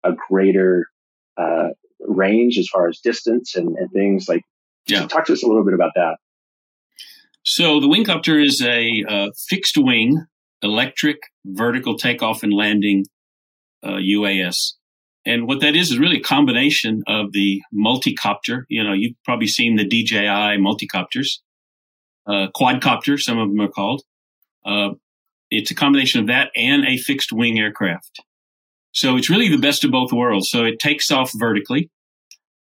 a 0.04 0.12
greater, 0.28 0.86
uh, 1.36 1.68
range 2.00 2.58
as 2.58 2.68
far 2.68 2.88
as 2.88 2.98
distance 2.98 3.54
and, 3.54 3.76
and 3.76 3.90
things 3.92 4.28
like, 4.28 4.42
yeah. 4.88 5.06
talk 5.06 5.26
to 5.26 5.32
us 5.32 5.44
a 5.44 5.46
little 5.46 5.64
bit 5.64 5.74
about 5.74 5.92
that. 5.94 6.16
So 7.54 7.80
the 7.80 7.86
Wingcopter 7.86 8.42
is 8.42 8.62
a 8.62 9.04
uh, 9.06 9.30
fixed 9.46 9.76
wing 9.76 10.24
electric 10.62 11.18
vertical 11.44 11.98
takeoff 11.98 12.42
and 12.42 12.50
landing 12.50 13.04
uh, 13.82 13.96
UAS. 13.96 14.56
And 15.26 15.46
what 15.46 15.60
that 15.60 15.76
is 15.76 15.90
is 15.90 15.98
really 15.98 16.16
a 16.16 16.22
combination 16.22 17.02
of 17.06 17.32
the 17.32 17.60
multicopter. 17.74 18.62
You 18.70 18.82
know, 18.82 18.94
you've 18.94 19.16
probably 19.26 19.48
seen 19.48 19.76
the 19.76 19.84
DJI 19.84 20.56
multicopters. 20.56 21.40
uh, 22.26 22.46
quadcopter, 22.56 23.18
some 23.18 23.38
of 23.38 23.50
them 23.50 23.60
are 23.60 23.68
called. 23.68 24.02
Uh, 24.64 24.92
it's 25.50 25.70
a 25.70 25.74
combination 25.74 26.22
of 26.22 26.28
that 26.28 26.52
and 26.56 26.86
a 26.86 26.96
fixed 26.96 27.34
wing 27.34 27.58
aircraft. 27.58 28.22
So 28.92 29.16
it's 29.16 29.28
really 29.28 29.50
the 29.50 29.58
best 29.58 29.84
of 29.84 29.90
both 29.90 30.10
worlds. 30.10 30.48
So 30.48 30.64
it 30.64 30.78
takes 30.78 31.10
off 31.10 31.30
vertically, 31.34 31.90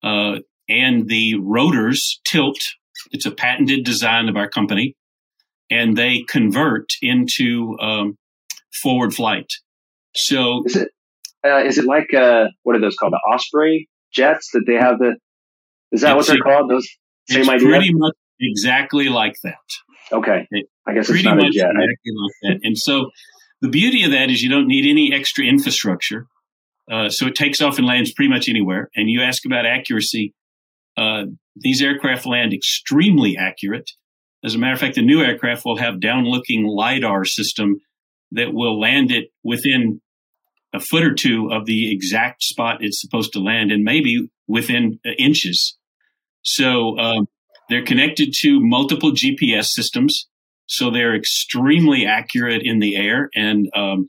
uh, 0.02 0.40
and 0.68 1.08
the 1.08 1.36
rotors 1.40 2.20
tilt. 2.26 2.58
It's 3.10 3.26
a 3.26 3.30
patented 3.30 3.84
design 3.84 4.28
of 4.28 4.36
our 4.36 4.48
company, 4.48 4.94
and 5.70 5.96
they 5.96 6.24
convert 6.28 6.90
into 7.00 7.76
um, 7.80 8.16
forward 8.82 9.14
flight. 9.14 9.50
So 10.14 10.62
is 10.66 10.76
it 10.76 10.88
uh, 11.44 11.62
is 11.64 11.78
it 11.78 11.84
like 11.84 12.14
uh, 12.14 12.46
what 12.62 12.76
are 12.76 12.80
those 12.80 12.96
called? 12.96 13.12
The 13.12 13.34
Osprey 13.34 13.88
jets 14.12 14.50
that 14.52 14.64
they 14.66 14.74
have 14.74 14.98
the. 14.98 15.16
Is 15.90 16.02
that 16.02 16.16
what 16.16 16.26
they're 16.26 16.38
called? 16.38 16.70
Those 16.70 16.88
same 17.28 17.48
idea. 17.48 17.68
Pretty 17.68 17.92
much 17.92 18.14
exactly 18.40 19.08
like 19.08 19.34
that. 19.42 19.54
Okay, 20.12 20.46
it, 20.50 20.66
I 20.86 20.94
guess 20.94 21.08
pretty 21.08 21.24
much 21.24 21.44
exactly 21.46 21.84
like 21.84 22.32
that. 22.42 22.60
And 22.62 22.76
so 22.76 23.10
the 23.60 23.68
beauty 23.68 24.04
of 24.04 24.10
that 24.10 24.30
is 24.30 24.42
you 24.42 24.50
don't 24.50 24.66
need 24.66 24.88
any 24.88 25.12
extra 25.12 25.44
infrastructure. 25.44 26.26
Uh, 26.90 27.08
so 27.08 27.26
it 27.26 27.34
takes 27.34 27.60
off 27.62 27.78
and 27.78 27.86
lands 27.86 28.12
pretty 28.12 28.28
much 28.28 28.48
anywhere. 28.48 28.90
And 28.94 29.08
you 29.08 29.22
ask 29.22 29.44
about 29.46 29.64
accuracy. 29.64 30.34
Uh, 30.96 31.24
these 31.56 31.82
aircraft 31.82 32.26
land 32.26 32.52
extremely 32.52 33.36
accurate. 33.36 33.90
As 34.44 34.54
a 34.54 34.58
matter 34.58 34.74
of 34.74 34.80
fact, 34.80 34.96
the 34.96 35.02
new 35.02 35.22
aircraft 35.22 35.64
will 35.64 35.76
have 35.76 36.00
down 36.00 36.24
looking 36.24 36.66
LiDAR 36.66 37.24
system 37.24 37.80
that 38.32 38.52
will 38.52 38.80
land 38.80 39.12
it 39.12 39.26
within 39.44 40.00
a 40.72 40.80
foot 40.80 41.04
or 41.04 41.14
two 41.14 41.50
of 41.52 41.66
the 41.66 41.92
exact 41.92 42.42
spot 42.42 42.78
it's 42.80 43.00
supposed 43.00 43.32
to 43.34 43.40
land 43.40 43.70
and 43.70 43.84
maybe 43.84 44.28
within 44.48 44.98
inches. 45.18 45.76
So 46.42 46.98
um, 46.98 47.28
they're 47.68 47.84
connected 47.84 48.32
to 48.40 48.58
multiple 48.60 49.12
GPS 49.12 49.66
systems. 49.66 50.28
So 50.66 50.90
they're 50.90 51.14
extremely 51.14 52.06
accurate 52.06 52.62
in 52.64 52.78
the 52.78 52.96
air. 52.96 53.28
And, 53.34 53.68
um, 53.76 54.08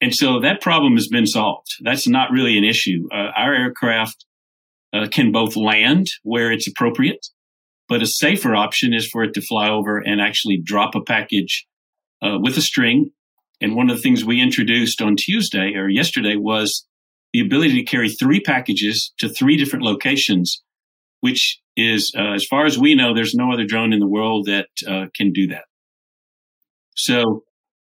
and 0.00 0.14
so 0.14 0.40
that 0.40 0.60
problem 0.60 0.94
has 0.94 1.08
been 1.08 1.26
solved. 1.26 1.68
That's 1.82 2.08
not 2.08 2.32
really 2.32 2.58
an 2.58 2.64
issue. 2.64 3.08
Uh, 3.12 3.30
our 3.36 3.54
aircraft 3.54 4.26
uh, 4.96 5.06
can 5.08 5.32
both 5.32 5.56
land 5.56 6.06
where 6.22 6.50
it's 6.52 6.68
appropriate, 6.68 7.26
but 7.88 8.02
a 8.02 8.06
safer 8.06 8.54
option 8.54 8.94
is 8.94 9.08
for 9.08 9.22
it 9.24 9.34
to 9.34 9.40
fly 9.40 9.68
over 9.68 9.98
and 9.98 10.20
actually 10.20 10.60
drop 10.62 10.94
a 10.94 11.02
package 11.02 11.66
uh, 12.22 12.38
with 12.40 12.56
a 12.56 12.62
string. 12.62 13.10
And 13.60 13.74
one 13.74 13.90
of 13.90 13.96
the 13.96 14.02
things 14.02 14.24
we 14.24 14.40
introduced 14.40 15.00
on 15.02 15.16
Tuesday 15.16 15.74
or 15.74 15.88
yesterday 15.88 16.36
was 16.36 16.86
the 17.32 17.40
ability 17.40 17.74
to 17.74 17.90
carry 17.90 18.08
three 18.08 18.40
packages 18.40 19.12
to 19.18 19.28
three 19.28 19.56
different 19.56 19.84
locations, 19.84 20.62
which 21.20 21.60
is, 21.76 22.12
uh, 22.18 22.32
as 22.32 22.44
far 22.44 22.66
as 22.66 22.78
we 22.78 22.94
know, 22.94 23.14
there's 23.14 23.34
no 23.34 23.52
other 23.52 23.64
drone 23.64 23.92
in 23.92 24.00
the 24.00 24.08
world 24.08 24.46
that 24.46 24.68
uh, 24.86 25.06
can 25.14 25.32
do 25.32 25.46
that. 25.48 25.64
So 26.96 27.44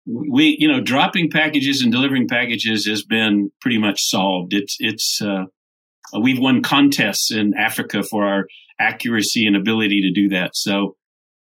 we, 0.05 0.57
you 0.59 0.67
know, 0.67 0.81
dropping 0.81 1.29
packages 1.29 1.81
and 1.81 1.91
delivering 1.91 2.27
packages 2.27 2.85
has 2.85 3.03
been 3.03 3.51
pretty 3.61 3.77
much 3.77 4.01
solved. 4.01 4.53
It's, 4.53 4.77
it's, 4.79 5.21
uh, 5.21 5.45
we've 6.19 6.39
won 6.39 6.61
contests 6.61 7.31
in 7.31 7.53
Africa 7.57 8.03
for 8.03 8.25
our 8.25 8.45
accuracy 8.79 9.45
and 9.45 9.55
ability 9.55 10.01
to 10.01 10.11
do 10.11 10.29
that. 10.29 10.51
So 10.55 10.95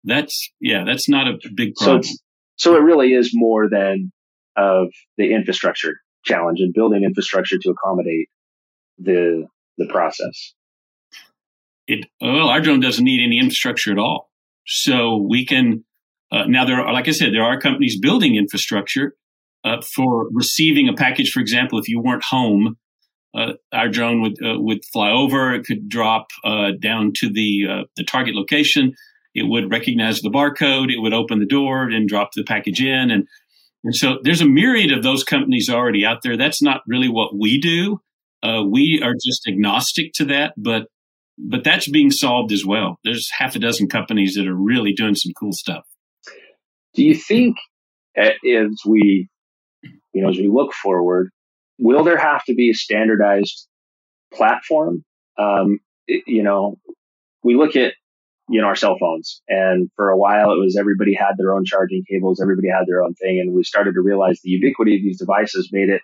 that's, 0.05 0.51
yeah, 0.61 0.85
that's 0.85 1.09
not 1.09 1.29
a 1.29 1.39
big 1.55 1.75
problem. 1.77 2.03
So, 2.03 2.17
so 2.57 2.77
it 2.77 2.81
really 2.81 3.13
is 3.13 3.31
more 3.35 3.69
than 3.71 4.13
of 4.57 4.89
the 5.17 5.33
infrastructure 5.33 6.01
challenge 6.25 6.59
and 6.61 6.75
building 6.75 7.05
infrastructure 7.05 7.57
to 7.59 7.71
accommodate 7.71 8.29
the, 8.99 9.47
the 9.79 9.87
process. 9.87 10.55
It, 11.87 12.07
well, 12.21 12.49
our 12.49 12.61
drone 12.61 12.81
doesn't 12.81 13.05
need 13.05 13.25
any 13.25 13.39
infrastructure 13.39 13.93
at 13.93 13.99
all. 13.99 14.31
So 14.67 15.27
we 15.29 15.47
can, 15.47 15.85
uh, 16.31 16.45
now 16.47 16.65
there 16.65 16.81
are, 16.81 16.93
like 16.93 17.09
I 17.09 17.13
said, 17.13 17.33
there 17.33 17.43
are 17.43 17.59
companies 17.59 17.99
building 17.99 18.37
infrastructure 18.37 19.15
uh, 19.65 19.81
for 19.95 20.29
receiving 20.33 20.89
a 20.89 20.95
package. 20.95 21.31
For 21.31 21.41
example, 21.41 21.79
if 21.79 21.89
you 21.89 22.01
weren't 22.01 22.25
home, 22.25 22.77
uh, 23.35 23.53
our 23.73 23.89
drone 23.89 24.23
would 24.23 24.37
uh, 24.45 24.59
would 24.59 24.85
fly 24.93 25.11
over. 25.11 25.55
It 25.55 25.65
could 25.65 25.89
drop 25.89 26.29
uh, 26.45 26.73
down 26.81 27.13
to 27.17 27.31
the 27.31 27.67
uh, 27.69 27.85
the 27.97 28.05
target 28.05 28.35
location. 28.35 28.95
It 29.35 29.45
would 29.45 29.71
recognize 29.71 30.21
the 30.21 30.31
barcode. 30.31 30.93
It 30.93 31.01
would 31.01 31.13
open 31.13 31.39
the 31.39 31.47
door 31.47 31.85
and 31.85 32.09
drop 32.09 32.31
the 32.35 32.45
package 32.45 32.83
in. 32.83 33.11
And 33.11 33.29
and 33.85 33.95
so 33.95 34.19
there's 34.23 34.41
a 34.41 34.49
myriad 34.49 34.93
of 34.93 35.03
those 35.03 35.23
companies 35.23 35.71
already 35.71 36.05
out 36.05 36.23
there. 36.23 36.37
That's 36.37 36.61
not 36.61 36.83
really 36.87 37.09
what 37.09 37.39
we 37.39 37.61
do. 37.61 38.01
we 38.43 39.01
are 39.03 39.15
just 39.15 39.47
agnostic 39.47 40.13
to 40.15 40.25
that, 40.27 40.55
but 40.57 40.87
but 41.39 41.65
that's 41.65 41.89
being 41.89 42.11
solved 42.11 42.53
as 42.53 42.65
well. 42.67 42.99
There's 43.05 43.31
half 43.31 43.55
a 43.55 43.59
dozen 43.59 43.89
companies 43.89 44.35
that 44.35 44.47
are 44.47 44.55
really 44.55 44.93
doing 44.93 45.15
some 45.15 45.33
cool 45.39 45.53
stuff. 45.53 45.85
Do 46.95 47.05
you 47.05 47.15
think 47.15 47.57
as 48.17 48.73
we, 48.85 49.29
you 50.13 50.23
know, 50.23 50.31
as 50.31 50.37
we 50.37 50.49
look 50.49 50.73
forward, 50.73 51.31
will 51.81 52.05
there 52.05 52.19
have 52.19 52.45
to 52.45 52.55
be 52.55 52.71
a 52.71 52.75
standardized 52.75 53.67
platform? 54.33 55.05
Um, 55.39 55.81
it, 56.07 56.25
you 56.27 56.43
know, 56.43 56.79
we 57.43 57.57
look 57.57 57.75
at, 57.75 57.95
you 58.49 58.61
know, 58.61 58.67
our 58.67 58.77
cell 58.77 58.97
phones 59.01 59.43
and 59.49 59.91
for 59.97 60.11
a 60.11 60.19
while 60.19 60.53
it 60.53 60.61
was 60.61 60.77
everybody 60.79 61.15
had 61.15 61.33
their 61.37 61.55
own 61.55 61.65
charging 61.65 62.05
cables. 62.09 62.41
Everybody 62.41 62.69
had 62.69 62.87
their 62.87 63.03
own 63.03 63.15
thing. 63.15 63.41
And 63.41 63.55
we 63.55 63.65
started 63.65 63.95
to 63.95 64.03
realize 64.03 64.41
the 64.43 64.51
ubiquity 64.51 64.97
of 64.97 65.03
these 65.03 65.19
devices 65.19 65.71
made 65.73 65.89
it 65.89 66.03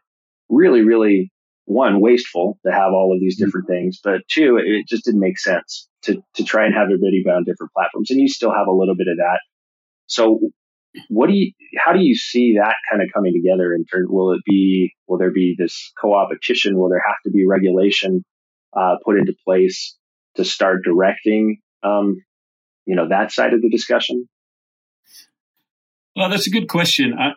really, 0.48 0.82
really 0.82 1.30
one 1.66 2.00
wasteful 2.00 2.58
to 2.64 2.72
have 2.72 2.92
all 2.92 3.12
of 3.12 3.20
these 3.20 3.36
mm-hmm. 3.36 3.46
different 3.46 3.66
things, 3.66 3.98
but 4.02 4.22
two, 4.28 4.56
it 4.56 4.86
just 4.88 5.04
didn't 5.04 5.20
make 5.20 5.38
sense 5.38 5.88
to 6.02 6.22
to 6.34 6.44
try 6.44 6.64
and 6.64 6.74
have 6.74 6.84
everybody 6.84 7.22
be 7.24 7.30
on 7.30 7.44
different 7.44 7.72
platforms. 7.72 8.10
And 8.10 8.20
you 8.20 8.28
still 8.28 8.52
have 8.52 8.68
a 8.68 8.72
little 8.72 8.94
bit 8.96 9.08
of 9.08 9.18
that. 9.18 9.40
So 10.06 10.40
what 11.08 11.28
do 11.28 11.34
you 11.34 11.52
how 11.78 11.92
do 11.92 12.00
you 12.00 12.14
see 12.14 12.54
that 12.58 12.74
kind 12.90 13.02
of 13.02 13.08
coming 13.14 13.32
together 13.32 13.74
in 13.74 13.84
turn 13.84 14.06
will 14.08 14.32
it 14.32 14.40
be 14.46 14.94
will 15.06 15.18
there 15.18 15.32
be 15.32 15.54
this 15.58 15.92
co-opetition? 16.00 16.78
Will 16.78 16.88
there 16.88 17.02
have 17.06 17.16
to 17.24 17.30
be 17.30 17.46
regulation 17.46 18.24
uh, 18.76 18.96
put 19.04 19.18
into 19.18 19.34
place 19.44 19.96
to 20.36 20.44
start 20.44 20.84
directing 20.84 21.58
um, 21.82 22.16
you 22.86 22.96
know 22.96 23.08
that 23.08 23.32
side 23.32 23.52
of 23.52 23.62
the 23.62 23.70
discussion? 23.70 24.28
Well 26.14 26.28
that's 26.28 26.46
a 26.46 26.50
good 26.50 26.68
question. 26.68 27.14
I, 27.18 27.32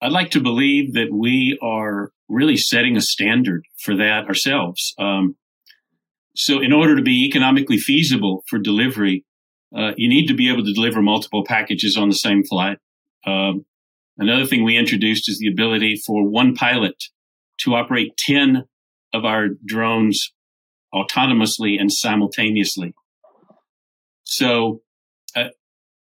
i'd 0.00 0.12
like 0.12 0.30
to 0.30 0.40
believe 0.40 0.94
that 0.94 1.08
we 1.12 1.58
are 1.60 2.12
really 2.28 2.56
setting 2.56 2.96
a 2.96 3.00
standard 3.00 3.64
for 3.78 3.96
that 3.96 4.26
ourselves. 4.26 4.94
Um, 4.98 5.36
so, 6.40 6.60
in 6.60 6.72
order 6.72 6.94
to 6.94 7.02
be 7.02 7.26
economically 7.26 7.78
feasible 7.78 8.44
for 8.46 8.60
delivery, 8.60 9.24
uh, 9.76 9.92
you 9.96 10.08
need 10.08 10.26
to 10.26 10.34
be 10.34 10.50
able 10.50 10.64
to 10.64 10.72
deliver 10.72 11.02
multiple 11.02 11.44
packages 11.44 11.96
on 11.96 12.08
the 12.08 12.14
same 12.14 12.42
flight. 12.44 12.78
Um, 13.26 13.66
another 14.16 14.46
thing 14.46 14.64
we 14.64 14.76
introduced 14.76 15.28
is 15.28 15.38
the 15.38 15.48
ability 15.48 16.00
for 16.06 16.28
one 16.28 16.54
pilot 16.54 16.94
to 17.58 17.74
operate 17.74 18.16
10 18.16 18.64
of 19.12 19.24
our 19.24 19.48
drones 19.66 20.32
autonomously 20.94 21.78
and 21.78 21.92
simultaneously. 21.92 22.94
So, 24.24 24.82
uh, 25.36 25.48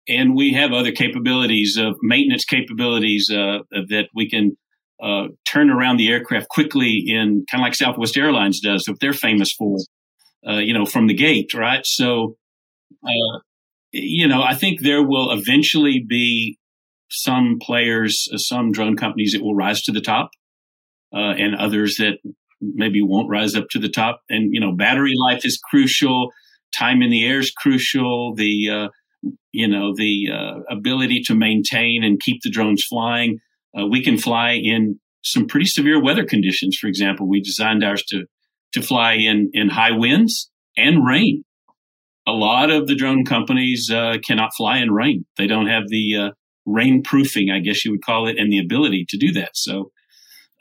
and 0.07 0.35
we 0.35 0.53
have 0.53 0.71
other 0.71 0.91
capabilities 0.91 1.77
of 1.77 1.95
maintenance 2.01 2.45
capabilities 2.45 3.31
uh, 3.31 3.59
that 3.71 4.09
we 4.13 4.29
can 4.29 4.57
uh, 5.01 5.27
turn 5.45 5.69
around 5.69 5.97
the 5.97 6.09
aircraft 6.09 6.49
quickly 6.49 7.03
in 7.07 7.45
kind 7.49 7.61
of 7.61 7.65
like 7.65 7.75
Southwest 7.75 8.15
Airlines 8.15 8.59
does, 8.59 8.87
if 8.87 8.99
they're 8.99 9.13
famous 9.13 9.51
for, 9.51 9.77
uh, 10.47 10.57
you 10.57 10.73
know, 10.73 10.85
from 10.85 11.07
the 11.07 11.13
gate, 11.13 11.53
right? 11.53 11.85
So, 11.85 12.37
uh, 13.03 13.39
you 13.95 14.27
know, 14.27 14.41
I 14.41 14.55
think 14.55 14.81
there 14.81 15.03
will 15.03 15.31
eventually 15.31 16.03
be 16.07 16.57
some 17.09 17.57
players, 17.61 18.27
uh, 18.33 18.37
some 18.37 18.71
drone 18.71 18.97
companies 18.97 19.33
that 19.33 19.43
will 19.43 19.55
rise 19.55 19.81
to 19.83 19.91
the 19.91 20.01
top, 20.01 20.31
uh, 21.13 21.33
and 21.37 21.55
others 21.55 21.97
that 21.97 22.17
maybe 22.61 23.01
won't 23.01 23.29
rise 23.29 23.55
up 23.55 23.65
to 23.71 23.79
the 23.79 23.89
top. 23.89 24.21
And 24.29 24.53
you 24.53 24.59
know, 24.59 24.73
battery 24.73 25.13
life 25.17 25.45
is 25.45 25.59
crucial. 25.69 26.31
Time 26.77 27.01
in 27.01 27.09
the 27.09 27.25
air 27.25 27.39
is 27.39 27.51
crucial. 27.51 28.35
The 28.35 28.69
uh, 28.69 28.87
you 29.51 29.67
know 29.67 29.93
the 29.95 30.29
ability 30.69 31.21
to 31.25 31.35
maintain 31.35 32.03
and 32.03 32.19
keep 32.19 32.41
the 32.43 32.49
drones 32.49 32.83
flying 32.83 33.39
uh, 33.77 33.85
we 33.85 34.03
can 34.03 34.17
fly 34.17 34.51
in 34.51 34.99
some 35.23 35.47
pretty 35.47 35.65
severe 35.65 36.01
weather 36.01 36.25
conditions. 36.25 36.77
For 36.77 36.87
example, 36.87 37.27
we 37.27 37.41
designed 37.41 37.83
ours 37.83 38.03
to 38.09 38.25
to 38.73 38.81
fly 38.81 39.13
in 39.13 39.51
in 39.53 39.69
high 39.69 39.91
winds 39.91 40.49
and 40.77 41.05
rain. 41.05 41.43
A 42.27 42.31
lot 42.31 42.71
of 42.71 42.87
the 42.87 42.95
drone 42.95 43.23
companies 43.23 43.89
uh, 43.91 44.17
cannot 44.25 44.51
fly 44.57 44.79
in 44.79 44.91
rain. 44.91 45.25
They 45.37 45.47
don't 45.47 45.67
have 45.67 45.83
the 45.87 46.17
uh, 46.17 46.29
rain 46.65 47.03
proofing, 47.03 47.51
I 47.51 47.59
guess 47.59 47.85
you 47.85 47.91
would 47.91 48.03
call 48.03 48.27
it, 48.27 48.37
and 48.39 48.51
the 48.51 48.59
ability 48.59 49.05
to 49.09 49.17
do 49.17 49.31
that. 49.33 49.51
So, 49.53 49.91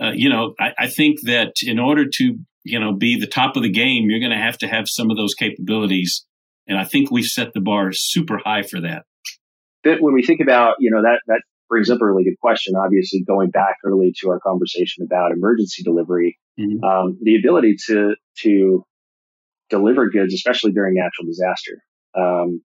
uh, 0.01 0.13
you 0.15 0.29
know, 0.29 0.55
I, 0.61 0.73
I 0.79 0.87
think 0.89 1.21
that 1.23 1.53
in 1.63 1.79
order 1.79 2.05
to 2.07 2.39
you 2.65 2.79
know 2.79 2.95
be 2.95 3.19
the 3.19 3.27
top 3.27 3.57
of 3.57 3.63
the 3.63 3.71
game, 3.71 4.11
you're 4.11 4.21
going 4.21 4.31
to 4.33 4.39
have 4.39 4.59
to 4.59 4.69
have 4.69 4.85
some 4.89 5.11
of 5.11 5.17
those 5.17 5.35
capabilities. 5.35 6.27
And 6.67 6.79
I 6.79 6.85
think 6.85 7.11
we've 7.11 7.25
set 7.25 7.53
the 7.53 7.61
bar 7.61 7.91
super 7.93 8.39
high 8.43 8.63
for 8.63 8.81
that. 8.81 9.05
But 9.83 10.01
when 10.01 10.15
we 10.15 10.23
think 10.23 10.41
about, 10.41 10.77
you 10.79 10.91
know, 10.91 11.03
that, 11.03 11.21
that 11.27 11.43
brings 11.69 11.91
up 11.91 12.01
a 12.01 12.07
really 12.07 12.25
good 12.25 12.39
question. 12.41 12.75
Obviously, 12.75 13.23
going 13.23 13.51
back 13.51 13.77
early 13.85 14.13
to 14.21 14.31
our 14.31 14.41
conversation 14.41 15.05
about 15.05 15.33
emergency 15.33 15.83
delivery, 15.83 16.39
mm-hmm. 16.59 16.83
um, 16.83 17.19
the 17.23 17.37
ability 17.37 17.77
to 17.87 18.15
to 18.43 18.85
deliver 19.75 20.09
goods, 20.09 20.35
especially 20.35 20.73
during 20.73 20.95
natural 20.95 21.27
disaster. 21.27 21.83
Um, 22.17 22.63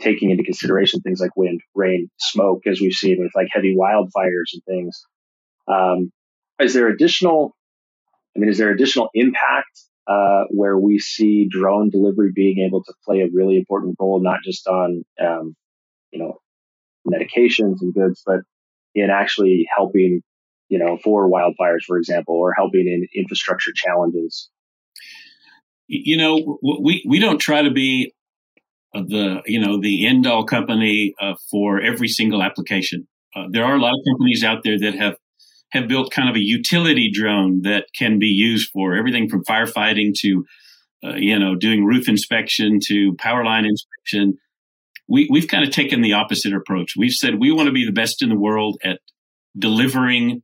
taking 0.00 0.30
into 0.30 0.44
consideration 0.44 1.00
things 1.00 1.20
like 1.20 1.36
wind, 1.36 1.60
rain, 1.74 2.10
smoke, 2.18 2.66
as 2.66 2.80
we've 2.80 2.92
seen 2.92 3.16
with 3.18 3.32
like 3.34 3.48
heavy 3.50 3.76
wildfires 3.78 4.52
and 4.52 4.62
things. 4.66 5.04
Um, 5.68 6.12
is 6.60 6.74
there 6.74 6.88
additional? 6.88 7.54
I 8.36 8.40
mean, 8.40 8.50
is 8.50 8.58
there 8.58 8.70
additional 8.70 9.10
impact 9.14 9.80
uh, 10.06 10.44
where 10.50 10.78
we 10.78 10.98
see 10.98 11.48
drone 11.48 11.90
delivery 11.90 12.30
being 12.34 12.58
able 12.66 12.82
to 12.84 12.92
play 13.06 13.20
a 13.20 13.28
really 13.32 13.56
important 13.56 13.96
role, 13.98 14.20
not 14.20 14.40
just 14.44 14.66
on 14.66 15.04
um, 15.20 15.54
you 16.10 16.18
know 16.18 16.38
medications 17.06 17.76
and 17.80 17.94
goods, 17.94 18.22
but 18.26 18.40
in 18.94 19.10
actually 19.10 19.66
helping, 19.74 20.22
you 20.68 20.78
know, 20.78 20.98
for 21.02 21.28
wildfires, 21.30 21.84
for 21.86 21.96
example, 21.96 22.34
or 22.34 22.52
helping 22.56 22.86
in 22.86 23.06
infrastructure 23.18 23.72
challenges? 23.74 24.50
You 26.04 26.16
know, 26.16 26.58
we 26.62 27.04
we 27.08 27.18
don't 27.18 27.38
try 27.38 27.62
to 27.62 27.70
be 27.70 28.12
the 28.94 29.42
you 29.46 29.60
know 29.60 29.80
the 29.80 30.06
end 30.06 30.26
all 30.26 30.44
company 30.44 31.14
uh, 31.20 31.34
for 31.50 31.80
every 31.80 32.08
single 32.08 32.42
application. 32.42 33.06
Uh, 33.34 33.44
there 33.50 33.64
are 33.64 33.76
a 33.76 33.80
lot 33.80 33.92
of 33.92 34.04
companies 34.08 34.44
out 34.44 34.62
there 34.64 34.78
that 34.78 34.94
have 34.94 35.16
have 35.72 35.88
built 35.88 36.12
kind 36.12 36.28
of 36.28 36.36
a 36.36 36.40
utility 36.40 37.10
drone 37.12 37.62
that 37.62 37.86
can 37.96 38.18
be 38.18 38.26
used 38.26 38.70
for 38.72 38.94
everything 38.94 39.28
from 39.28 39.44
firefighting 39.44 40.12
to 40.20 40.44
uh, 41.04 41.14
you 41.16 41.38
know 41.38 41.54
doing 41.56 41.84
roof 41.84 42.08
inspection 42.08 42.78
to 42.86 43.14
power 43.18 43.44
line 43.44 43.64
inspection. 43.64 44.38
We 45.08 45.28
we've 45.30 45.48
kind 45.48 45.64
of 45.64 45.70
taken 45.70 46.00
the 46.00 46.14
opposite 46.14 46.54
approach. 46.54 46.94
We've 46.96 47.12
said 47.12 47.40
we 47.40 47.52
want 47.52 47.66
to 47.66 47.72
be 47.72 47.84
the 47.84 47.92
best 47.92 48.22
in 48.22 48.28
the 48.28 48.38
world 48.38 48.78
at 48.84 49.00
delivering 49.58 50.42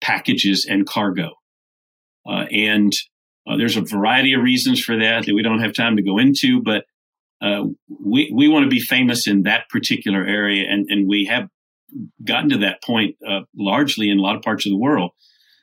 packages 0.00 0.66
and 0.68 0.86
cargo, 0.86 1.30
uh, 2.28 2.46
and 2.50 2.92
uh, 3.46 3.56
there's 3.56 3.76
a 3.76 3.82
variety 3.82 4.34
of 4.34 4.42
reasons 4.42 4.80
for 4.80 4.96
that 4.98 5.26
that 5.26 5.34
we 5.34 5.42
don't 5.42 5.60
have 5.60 5.74
time 5.74 5.96
to 5.96 6.02
go 6.02 6.18
into, 6.18 6.62
but 6.62 6.84
uh, 7.40 7.64
we 7.88 8.30
we 8.34 8.48
want 8.48 8.64
to 8.64 8.70
be 8.70 8.80
famous 8.80 9.26
in 9.26 9.42
that 9.42 9.68
particular 9.68 10.24
area, 10.24 10.66
and 10.68 10.86
and 10.88 11.08
we 11.08 11.24
have 11.26 11.48
gotten 12.24 12.50
to 12.50 12.58
that 12.58 12.82
point 12.82 13.16
uh, 13.28 13.40
largely 13.56 14.08
in 14.08 14.18
a 14.18 14.22
lot 14.22 14.36
of 14.36 14.42
parts 14.42 14.64
of 14.66 14.70
the 14.70 14.78
world. 14.78 15.10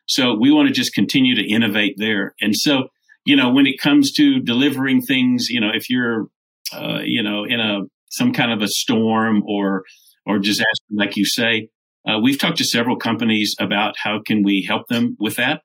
So 0.05 0.33
we 0.33 0.51
want 0.51 0.67
to 0.67 0.73
just 0.73 0.93
continue 0.93 1.35
to 1.35 1.47
innovate 1.47 1.95
there. 1.97 2.33
And 2.41 2.55
so, 2.55 2.89
you 3.25 3.35
know, 3.35 3.51
when 3.51 3.67
it 3.67 3.79
comes 3.79 4.11
to 4.13 4.39
delivering 4.39 5.01
things, 5.01 5.49
you 5.49 5.61
know, 5.61 5.69
if 5.73 5.89
you're, 5.89 6.27
uh, 6.73 6.99
you 7.03 7.21
know, 7.21 7.45
in 7.45 7.59
a 7.59 7.81
some 8.09 8.33
kind 8.33 8.51
of 8.51 8.61
a 8.61 8.67
storm 8.67 9.43
or 9.47 9.83
or 10.25 10.39
disaster, 10.39 10.85
like 10.91 11.15
you 11.15 11.25
say, 11.25 11.69
uh, 12.07 12.19
we've 12.19 12.39
talked 12.39 12.57
to 12.57 12.63
several 12.63 12.97
companies 12.97 13.55
about 13.59 13.95
how 13.97 14.19
can 14.25 14.43
we 14.43 14.65
help 14.67 14.87
them 14.87 15.15
with 15.19 15.35
that. 15.35 15.61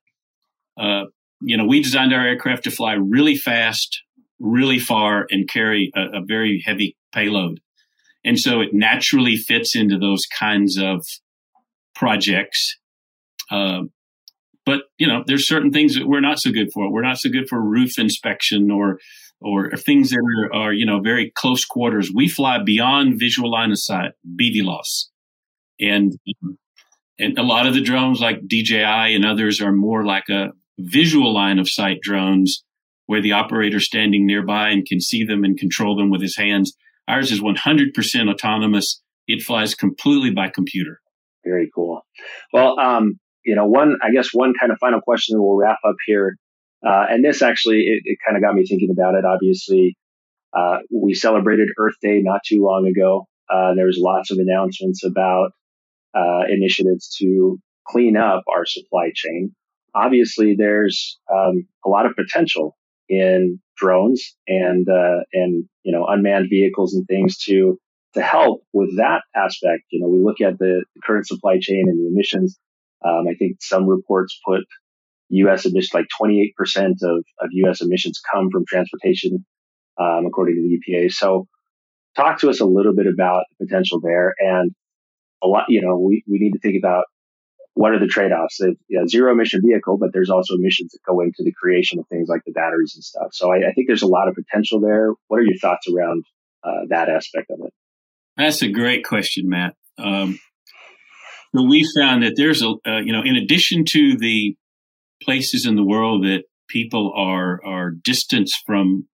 Uh, 0.79 1.05
you 1.41 1.57
know, 1.57 1.67
we 1.67 1.83
designed 1.83 2.13
our 2.13 2.27
aircraft 2.27 2.65
to 2.65 2.71
fly 2.71 2.95
really 2.95 3.37
fast, 3.37 4.03
really 4.39 4.79
far 4.79 5.27
and 5.31 5.49
carry 5.49 5.91
a, 5.95 6.19
a 6.19 6.25
very 6.25 6.63
heavy 6.65 6.97
payload. 7.13 7.61
And 8.25 8.39
so 8.39 8.61
it 8.61 8.71
naturally 8.73 9.37
fits 9.37 9.77
into 9.77 9.99
those 9.99 10.23
kinds 10.39 10.79
of 10.79 11.05
projects. 11.95 12.79
Uh, 13.51 13.83
but 14.65 14.83
you 14.99 15.07
know, 15.07 15.23
there's 15.27 15.47
certain 15.47 15.71
things 15.71 15.95
that 15.95 16.07
we're 16.07 16.21
not 16.21 16.41
so 16.41 16.51
good 16.51 16.71
for. 16.73 16.91
We're 16.91 17.03
not 17.03 17.19
so 17.19 17.29
good 17.29 17.49
for 17.49 17.61
roof 17.61 17.99
inspection 17.99 18.71
or 18.71 18.99
or 19.41 19.71
things 19.73 20.11
that 20.11 20.21
are, 20.21 20.55
are 20.55 20.73
you 20.73 20.87
know 20.87 21.01
very 21.01 21.31
close 21.35 21.65
quarters. 21.65 22.11
We 22.15 22.29
fly 22.29 22.63
beyond 22.65 23.21
visual 23.21 23.51
line 23.51 23.73
of 23.73 23.79
sight, 23.79 24.13
BVLOS, 24.41 25.09
and 25.79 26.15
and 27.19 27.39
a 27.39 27.43
lot 27.43 27.67
of 27.67 27.75
the 27.75 27.83
drones 27.83 28.21
like 28.21 28.47
DJI 28.47 29.15
and 29.15 29.25
others 29.25 29.61
are 29.61 29.73
more 29.73 30.05
like 30.05 30.29
a 30.31 30.49
visual 30.79 31.33
line 31.33 31.59
of 31.59 31.69
sight 31.69 32.01
drones 32.03 32.65
where 33.07 33.21
the 33.21 33.33
operator 33.33 33.81
standing 33.81 34.27
nearby 34.27 34.71
and 34.71 34.87
can 34.87 35.01
see 35.01 35.25
them 35.25 35.45
and 35.45 35.59
control 35.59 35.97
them 35.97 36.11
with 36.11 36.23
his 36.23 36.37
hands. 36.37 36.75
Ours 37.07 37.31
is 37.31 37.41
100% 37.41 38.33
autonomous. 38.33 39.03
It 39.27 39.43
flies 39.43 39.75
completely 39.75 40.31
by 40.31 40.49
computer. 40.49 41.01
Very 41.45 41.71
cool. 41.75 42.01
Well, 42.53 42.79
um, 42.79 43.19
you 43.45 43.55
know, 43.55 43.67
one, 43.67 43.97
I 44.03 44.11
guess 44.11 44.31
one 44.33 44.55
kind 44.59 44.73
of 44.73 44.79
final 44.79 45.01
question 45.01 45.41
we'll 45.41 45.57
wrap 45.57 45.79
up 45.87 45.97
here. 46.07 46.37
Uh, 46.87 47.05
and 47.09 47.25
this 47.25 47.43
actually, 47.43 47.81
it, 47.81 48.03
it 48.05 48.19
kind 48.27 48.37
of 48.37 48.43
got 48.43 48.55
me 48.55 48.65
thinking 48.67 48.91
about 48.91 49.15
it. 49.15 49.25
Obviously, 49.25 49.97
uh, 50.57 50.79
we 50.91 51.15
celebrated 51.15 51.69
Earth 51.79 51.97
Day 52.01 52.21
not 52.23 52.41
too 52.47 52.63
long 52.63 52.87
ago. 52.87 53.27
Uh, 53.51 53.75
there 53.75 53.87
was 53.87 53.99
lots 53.99 54.31
of 54.31 54.39
announcements 54.39 55.05
about 55.05 55.51
uh, 56.15 56.43
initiatives 56.49 57.15
to 57.21 57.59
clean 57.87 58.17
up 58.17 58.45
our 58.49 58.65
supply 58.65 59.11
chain. 59.15 59.55
Obviously, 59.95 60.57
there's 60.57 61.19
um, 61.33 61.67
a 61.85 61.89
lot 61.89 62.07
of 62.07 62.17
potential 62.17 62.77
in 63.09 63.61
drones 63.77 64.35
and 64.49 64.89
uh, 64.89 65.21
and 65.33 65.65
you 65.83 65.93
know 65.93 66.07
unmanned 66.07 66.49
vehicles 66.49 66.95
and 66.95 67.07
things 67.07 67.39
to 67.39 67.79
to 68.15 68.23
help 68.23 68.63
with 68.73 68.97
that 68.97 69.23
aspect. 69.35 69.83
You 69.91 70.01
know, 70.01 70.09
we 70.09 70.23
look 70.23 70.41
at 70.41 70.59
the 70.59 70.85
current 71.05 71.27
supply 71.27 71.59
chain 71.61 71.85
and 71.87 71.99
the 71.99 72.11
emissions. 72.13 72.59
Um, 73.05 73.27
I 73.29 73.35
think 73.35 73.57
some 73.61 73.87
reports 73.87 74.39
put 74.47 74.61
U.S. 75.31 75.67
emissions 75.67 75.93
like 75.93 76.07
28% 76.21 76.53
of, 77.03 77.25
of 77.41 77.49
U.S. 77.51 77.83
emissions 77.83 78.21
come 78.33 78.49
from 78.51 78.65
transportation, 78.67 79.45
um, 80.01 80.25
according 80.27 80.55
to 80.55 80.63
the 80.63 80.95
EPA. 80.95 81.13
So, 81.13 81.47
talk 82.17 82.41
to 82.41 82.51
us 82.51 82.61
a 82.61 82.65
little 82.65 82.95
bit 82.95 83.07
about 83.07 83.45
the 83.59 83.67
potential 83.67 84.01
there, 84.01 84.35
and 84.39 84.73
a 85.43 85.47
lot. 85.47 85.67
You 85.69 85.83
know, 85.83 85.99
we 85.99 86.25
we 86.29 86.39
need 86.39 86.53
to 86.53 86.61
think 86.61 86.77
about 86.83 87.05
what 87.75 87.93
are 87.93 87.99
the 87.99 88.07
trade-offs? 88.07 88.61
Know, 88.61 89.07
zero 89.07 89.33
emission 89.33 89.61
vehicle, 89.65 89.99
but 89.99 90.13
there's 90.13 90.31
also 90.31 90.55
emissions 90.55 90.93
that 90.93 91.01
go 91.07 91.21
into 91.21 91.43
the 91.45 91.53
creation 91.53 91.99
of 91.99 92.07
things 92.09 92.29
like 92.29 92.43
the 92.47 92.53
batteries 92.53 92.93
and 92.95 93.05
stuff. 93.05 93.29
So 93.33 93.53
I, 93.53 93.69
I 93.69 93.73
think 93.73 93.89
there's 93.89 94.03
a 94.03 94.09
lot 94.09 94.29
of 94.29 94.35
potential 94.35 94.81
there. 94.81 95.13
What 95.29 95.41
are 95.41 95.45
your 95.45 95.59
thoughts 95.59 95.87
around 95.93 96.25
uh, 96.63 96.87
that 96.89 97.09
aspect 97.09 97.51
of 97.51 97.61
it? 97.67 97.73
That's 98.37 98.63
a 98.63 98.69
great 98.69 99.05
question, 99.05 99.49
Matt. 99.49 99.75
Um, 99.99 100.39
we 101.53 101.89
found 101.99 102.25
that 102.25 102.35
there's 102.37 102.63
a, 102.63 102.75
uh, 102.87 103.01
you 103.01 103.13
know, 103.13 103.23
in 103.25 103.37
addition 103.37 103.85
to 103.91 104.17
the 104.17 104.57
places 105.23 105.67
in 105.67 105.77
the 105.77 105.85
world 105.85 106.25
that 106.25 106.45
people 106.69 107.13
are 107.17 107.65
are 107.65 107.91
distanced 107.91 108.63
from 108.67 109.07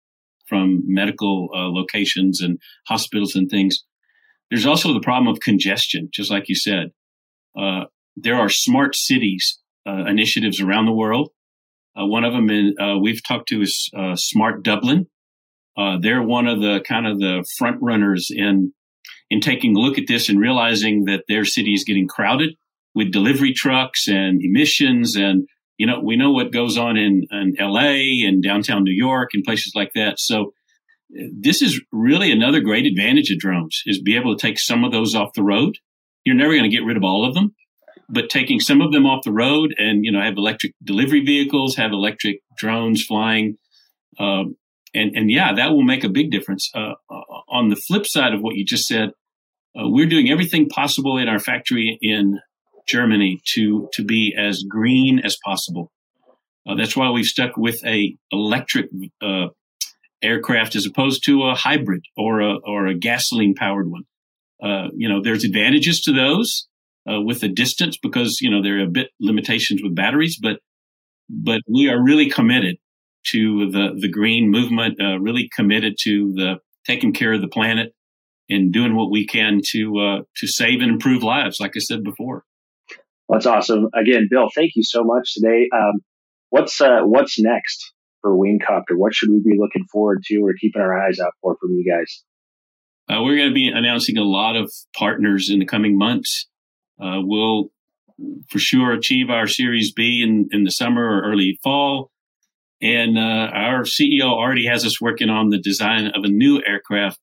from 0.47 0.83
medical 0.87 1.51
uh, 1.55 1.69
locations 1.69 2.41
and 2.41 2.59
hospitals 2.87 3.35
and 3.35 3.51
things, 3.51 3.85
there's 4.51 4.67
also 4.67 4.95
the 4.95 5.01
problem 5.01 5.29
of 5.29 5.41
congestion, 5.41 6.09
just 6.13 6.31
like 6.31 6.49
you 6.49 6.55
said. 6.55 6.91
Uh, 7.59 7.85
there 8.23 8.37
are 8.37 8.49
smart 8.49 8.95
cities 8.95 9.59
uh, 9.87 10.05
initiatives 10.07 10.61
around 10.61 10.87
the 10.87 10.93
world. 10.93 11.31
Uh, 11.99 12.07
one 12.07 12.25
of 12.25 12.33
them 12.33 12.51
in, 12.51 12.75
uh, 12.81 12.99
we've 12.99 13.23
talked 13.27 13.49
to 13.49 13.63
is 13.63 13.91
uh, 13.97 14.15
Smart 14.17 14.63
Dublin. 14.63 15.07
Uh, 15.77 15.97
they're 16.01 16.23
one 16.23 16.47
of 16.47 16.61
the 16.61 16.81
kind 16.87 17.07
of 17.07 17.19
the 17.19 17.45
front 17.57 17.79
runners 17.81 18.29
in 18.31 18.73
in 19.31 19.41
taking 19.41 19.77
a 19.77 19.79
look 19.79 19.99
at 19.99 20.07
this 20.09 20.29
and 20.29 20.41
realizing 20.41 21.05
that 21.05 21.25
their 21.29 21.45
city 21.45 21.75
is 21.75 21.85
getting 21.85 22.09
crowded 22.09 22.55
with 22.95 23.13
delivery 23.13 23.53
trucks 23.53 24.09
and 24.09 24.41
emissions 24.43 25.17
and 25.17 25.47
you 25.77 25.87
know 25.87 26.01
we 26.01 26.17
know 26.17 26.33
what 26.33 26.53
goes 26.53 26.79
on 26.79 26.97
in, 26.97 27.27
in 27.31 27.55
LA 27.59 28.27
and 28.27 28.43
downtown 28.43 28.85
New 28.85 28.95
York 28.95 29.31
and 29.35 29.45
places 29.45 29.73
like 29.75 29.93
that. 29.95 30.19
So 30.19 30.53
this 31.11 31.63
is 31.63 31.81
really 31.93 32.33
another 32.33 32.61
great 32.61 32.87
advantage 32.87 33.31
of 33.31 33.39
drones 33.39 33.83
is 33.87 34.01
be 34.03 34.17
able 34.17 34.37
to 34.37 34.41
take 34.41 34.59
some 34.59 34.85
of 34.85 34.93
those 34.93 35.15
off 35.15 35.35
the 35.35 35.43
road. 35.43 35.79
You're 36.25 36.37
never 36.37 36.53
going 36.53 36.69
to 36.69 36.77
get 36.77 36.85
rid 36.85 36.97
of 36.97 37.05
all 37.05 37.27
of 37.27 37.35
them, 37.35 37.55
but 38.09 38.31
taking 38.31 38.61
some 38.61 38.81
of 38.81 38.93
them 38.93 39.07
off 39.07 39.25
the 39.25 39.33
road 39.33 39.75
and 39.79 40.05
you 40.05 40.13
know 40.13 40.21
have 40.21 40.37
electric 40.37 40.73
delivery 40.83 41.21
vehicles, 41.25 41.77
have 41.77 41.93
electric 41.93 42.41
drones 42.57 43.05
flying, 43.05 43.57
um, 44.19 44.57
and 44.95 45.17
and 45.17 45.31
yeah, 45.31 45.53
that 45.55 45.73
will 45.73 45.83
make 45.83 46.05
a 46.05 46.09
big 46.09 46.31
difference. 46.31 46.71
Uh, 46.75 46.95
uh, 47.11 47.23
on 47.49 47.69
the 47.69 47.77
flip 47.77 48.07
side 48.07 48.33
of 48.33 48.41
what 48.41 48.55
you 48.57 48.65
just 48.65 48.87
said, 48.87 49.11
uh, 49.79 49.89
we're 49.89 50.07
doing 50.07 50.31
everything 50.31 50.69
possible 50.69 51.19
in 51.19 51.29
our 51.29 51.39
factory 51.39 51.99
in 52.01 52.41
Germany 52.87 53.41
to 53.55 53.89
to 53.93 54.05
be 54.05 54.35
as 54.39 54.63
green 54.69 55.21
as 55.21 55.37
possible. 55.45 55.91
Uh, 56.67 56.75
that's 56.75 56.97
why 56.97 57.11
we've 57.11 57.27
stuck 57.27 57.57
with 57.57 57.85
a 57.85 58.17
electric 58.33 58.87
uh, 59.23 59.47
aircraft 60.23 60.77
as 60.77 60.87
opposed 60.87 61.25
to 61.25 61.45
a 61.45 61.55
hybrid 61.55 62.03
or 62.17 62.41
a 62.41 62.57
or 62.65 62.87
a 62.87 62.95
gasoline 62.95 63.55
powered 63.55 63.91
one. 63.91 64.05
Uh, 64.63 64.89
you 64.95 65.09
know, 65.09 65.23
there's 65.23 65.45
advantages 65.45 66.01
to 66.01 66.13
those 66.13 66.68
uh, 67.09 67.21
with 67.21 67.41
the 67.41 67.49
distance 67.49 67.97
because 67.97 68.39
you 68.41 68.51
know 68.51 68.63
there 68.63 68.79
are 68.79 68.85
a 68.85 68.91
bit 68.91 69.09
limitations 69.21 69.83
with 69.83 69.95
batteries, 69.95 70.39
but 70.41 70.61
but 71.29 71.61
we 71.69 71.89
are 71.89 72.03
really 72.03 72.29
committed 72.29 72.77
to 73.27 73.71
the 73.71 73.97
the 73.99 74.11
green 74.11 74.51
movement. 74.51 75.01
Uh, 75.01 75.19
really 75.19 75.49
committed 75.55 75.95
to 76.03 76.33
the 76.35 76.57
taking 76.87 77.13
care 77.13 77.33
of 77.33 77.41
the 77.41 77.49
planet 77.49 77.95
and 78.49 78.73
doing 78.73 78.97
what 78.97 79.11
we 79.11 79.27
can 79.27 79.61
to 79.73 79.99
uh, 79.99 80.19
to 80.37 80.47
save 80.47 80.81
and 80.81 80.91
improve 80.91 81.23
lives. 81.23 81.59
Like 81.61 81.73
I 81.77 81.81
said 81.81 82.03
before. 82.03 82.45
That's 83.29 83.47
awesome. 83.47 83.89
Again, 83.95 84.27
Bill, 84.31 84.49
thank 84.55 84.73
you 84.75 84.83
so 84.83 85.05
much 85.05 85.35
today. 85.35 85.69
Um, 85.75 86.01
what's 86.49 86.81
uh, 86.81 87.01
what's 87.03 87.39
next 87.39 87.93
for 88.23 88.37
Wingcopter? 88.37 88.97
What 88.97 89.15
should 89.15 89.31
we 89.31 89.41
be 89.41 89.59
looking 89.59 89.85
forward 89.93 90.23
to 90.27 90.39
or 90.41 90.55
keeping 90.59 90.81
our 90.81 91.07
eyes 91.07 91.21
out 91.21 91.33
for 91.43 91.57
from 91.61 91.71
you 91.73 91.85
guys? 91.91 92.25
Uh, 93.11 93.23
we're 93.23 93.37
going 93.37 93.49
to 93.49 93.55
be 93.55 93.69
announcing 93.69 94.19
a 94.19 94.23
lot 94.23 94.55
of 94.57 94.71
partners 94.97 95.49
in 95.51 95.59
the 95.59 95.65
coming 95.65 95.97
months 95.97 96.47
uh, 97.01 97.21
we'll 97.21 97.71
for 98.49 98.59
sure 98.59 98.93
achieve 98.93 99.31
our 99.31 99.47
Series 99.47 99.93
B 99.93 100.23
in, 100.23 100.49
in 100.51 100.65
the 100.65 100.71
summer 100.71 101.05
or 101.05 101.31
early 101.31 101.59
fall. 101.63 102.11
And 102.81 103.19
uh, 103.19 103.51
our 103.53 103.83
CEO 103.83 104.31
already 104.31 104.67
has 104.67 104.85
us 104.85 105.01
working 105.01 105.31
on 105.31 105.51
the 105.51 105.59
design 105.59 106.07
of 106.09 106.25
a 106.25 106.29
new 106.29 106.63
aircraft 106.65 107.19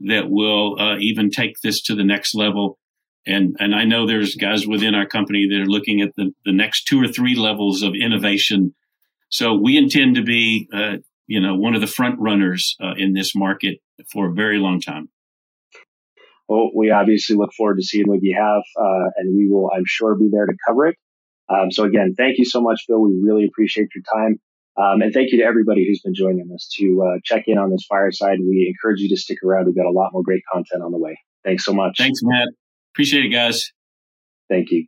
that 0.00 0.30
will 0.30 0.80
uh, 0.80 0.96
even 0.98 1.30
take 1.30 1.60
this 1.62 1.82
to 1.82 1.94
the 1.94 2.04
next 2.04 2.34
level. 2.34 2.78
And 3.26 3.56
and 3.58 3.74
I 3.74 3.84
know 3.84 4.06
there's 4.06 4.34
guys 4.34 4.66
within 4.66 4.94
our 4.94 5.06
company 5.06 5.46
that 5.50 5.60
are 5.60 5.66
looking 5.66 6.00
at 6.00 6.14
the, 6.16 6.32
the 6.44 6.52
next 6.52 6.84
two 6.84 7.02
or 7.02 7.08
three 7.08 7.34
levels 7.34 7.82
of 7.82 7.94
innovation. 7.94 8.74
So 9.28 9.54
we 9.54 9.76
intend 9.76 10.16
to 10.16 10.22
be, 10.22 10.68
uh, 10.72 10.96
you 11.26 11.40
know, 11.40 11.54
one 11.54 11.74
of 11.74 11.82
the 11.82 11.86
front 11.86 12.18
runners 12.18 12.76
uh, 12.82 12.94
in 12.96 13.12
this 13.12 13.34
market 13.34 13.78
for 14.10 14.28
a 14.28 14.32
very 14.32 14.58
long 14.58 14.80
time. 14.80 15.10
Well, 16.50 16.70
we 16.74 16.90
obviously 16.90 17.36
look 17.36 17.52
forward 17.56 17.76
to 17.76 17.84
seeing 17.84 18.08
what 18.08 18.18
you 18.22 18.36
have, 18.36 18.62
uh, 18.76 19.10
and 19.16 19.36
we 19.36 19.48
will, 19.48 19.70
I'm 19.72 19.84
sure, 19.86 20.16
be 20.16 20.28
there 20.32 20.46
to 20.46 20.52
cover 20.66 20.88
it. 20.88 20.96
Um, 21.48 21.70
so 21.70 21.84
again, 21.84 22.14
thank 22.16 22.38
you 22.38 22.44
so 22.44 22.60
much, 22.60 22.82
Bill. 22.88 23.00
We 23.00 23.20
really 23.22 23.44
appreciate 23.44 23.86
your 23.94 24.02
time. 24.12 24.40
Um, 24.76 25.00
and 25.00 25.14
thank 25.14 25.30
you 25.30 25.38
to 25.38 25.44
everybody 25.44 25.86
who's 25.86 26.00
been 26.00 26.12
joining 26.12 26.50
us 26.52 26.68
to 26.78 27.06
uh, 27.06 27.18
check 27.22 27.44
in 27.46 27.56
on 27.56 27.70
this 27.70 27.86
fireside. 27.88 28.38
We 28.40 28.66
encourage 28.68 29.00
you 29.00 29.08
to 29.10 29.16
stick 29.16 29.38
around. 29.44 29.66
We've 29.66 29.76
got 29.76 29.86
a 29.86 29.92
lot 29.92 30.10
more 30.12 30.24
great 30.24 30.42
content 30.52 30.82
on 30.82 30.90
the 30.90 30.98
way. 30.98 31.16
Thanks 31.44 31.64
so 31.64 31.72
much. 31.72 31.98
Thanks, 31.98 32.18
Matt. 32.20 32.48
Appreciate 32.94 33.26
it, 33.26 33.28
guys. 33.28 33.70
Thank 34.48 34.72
you. 34.72 34.86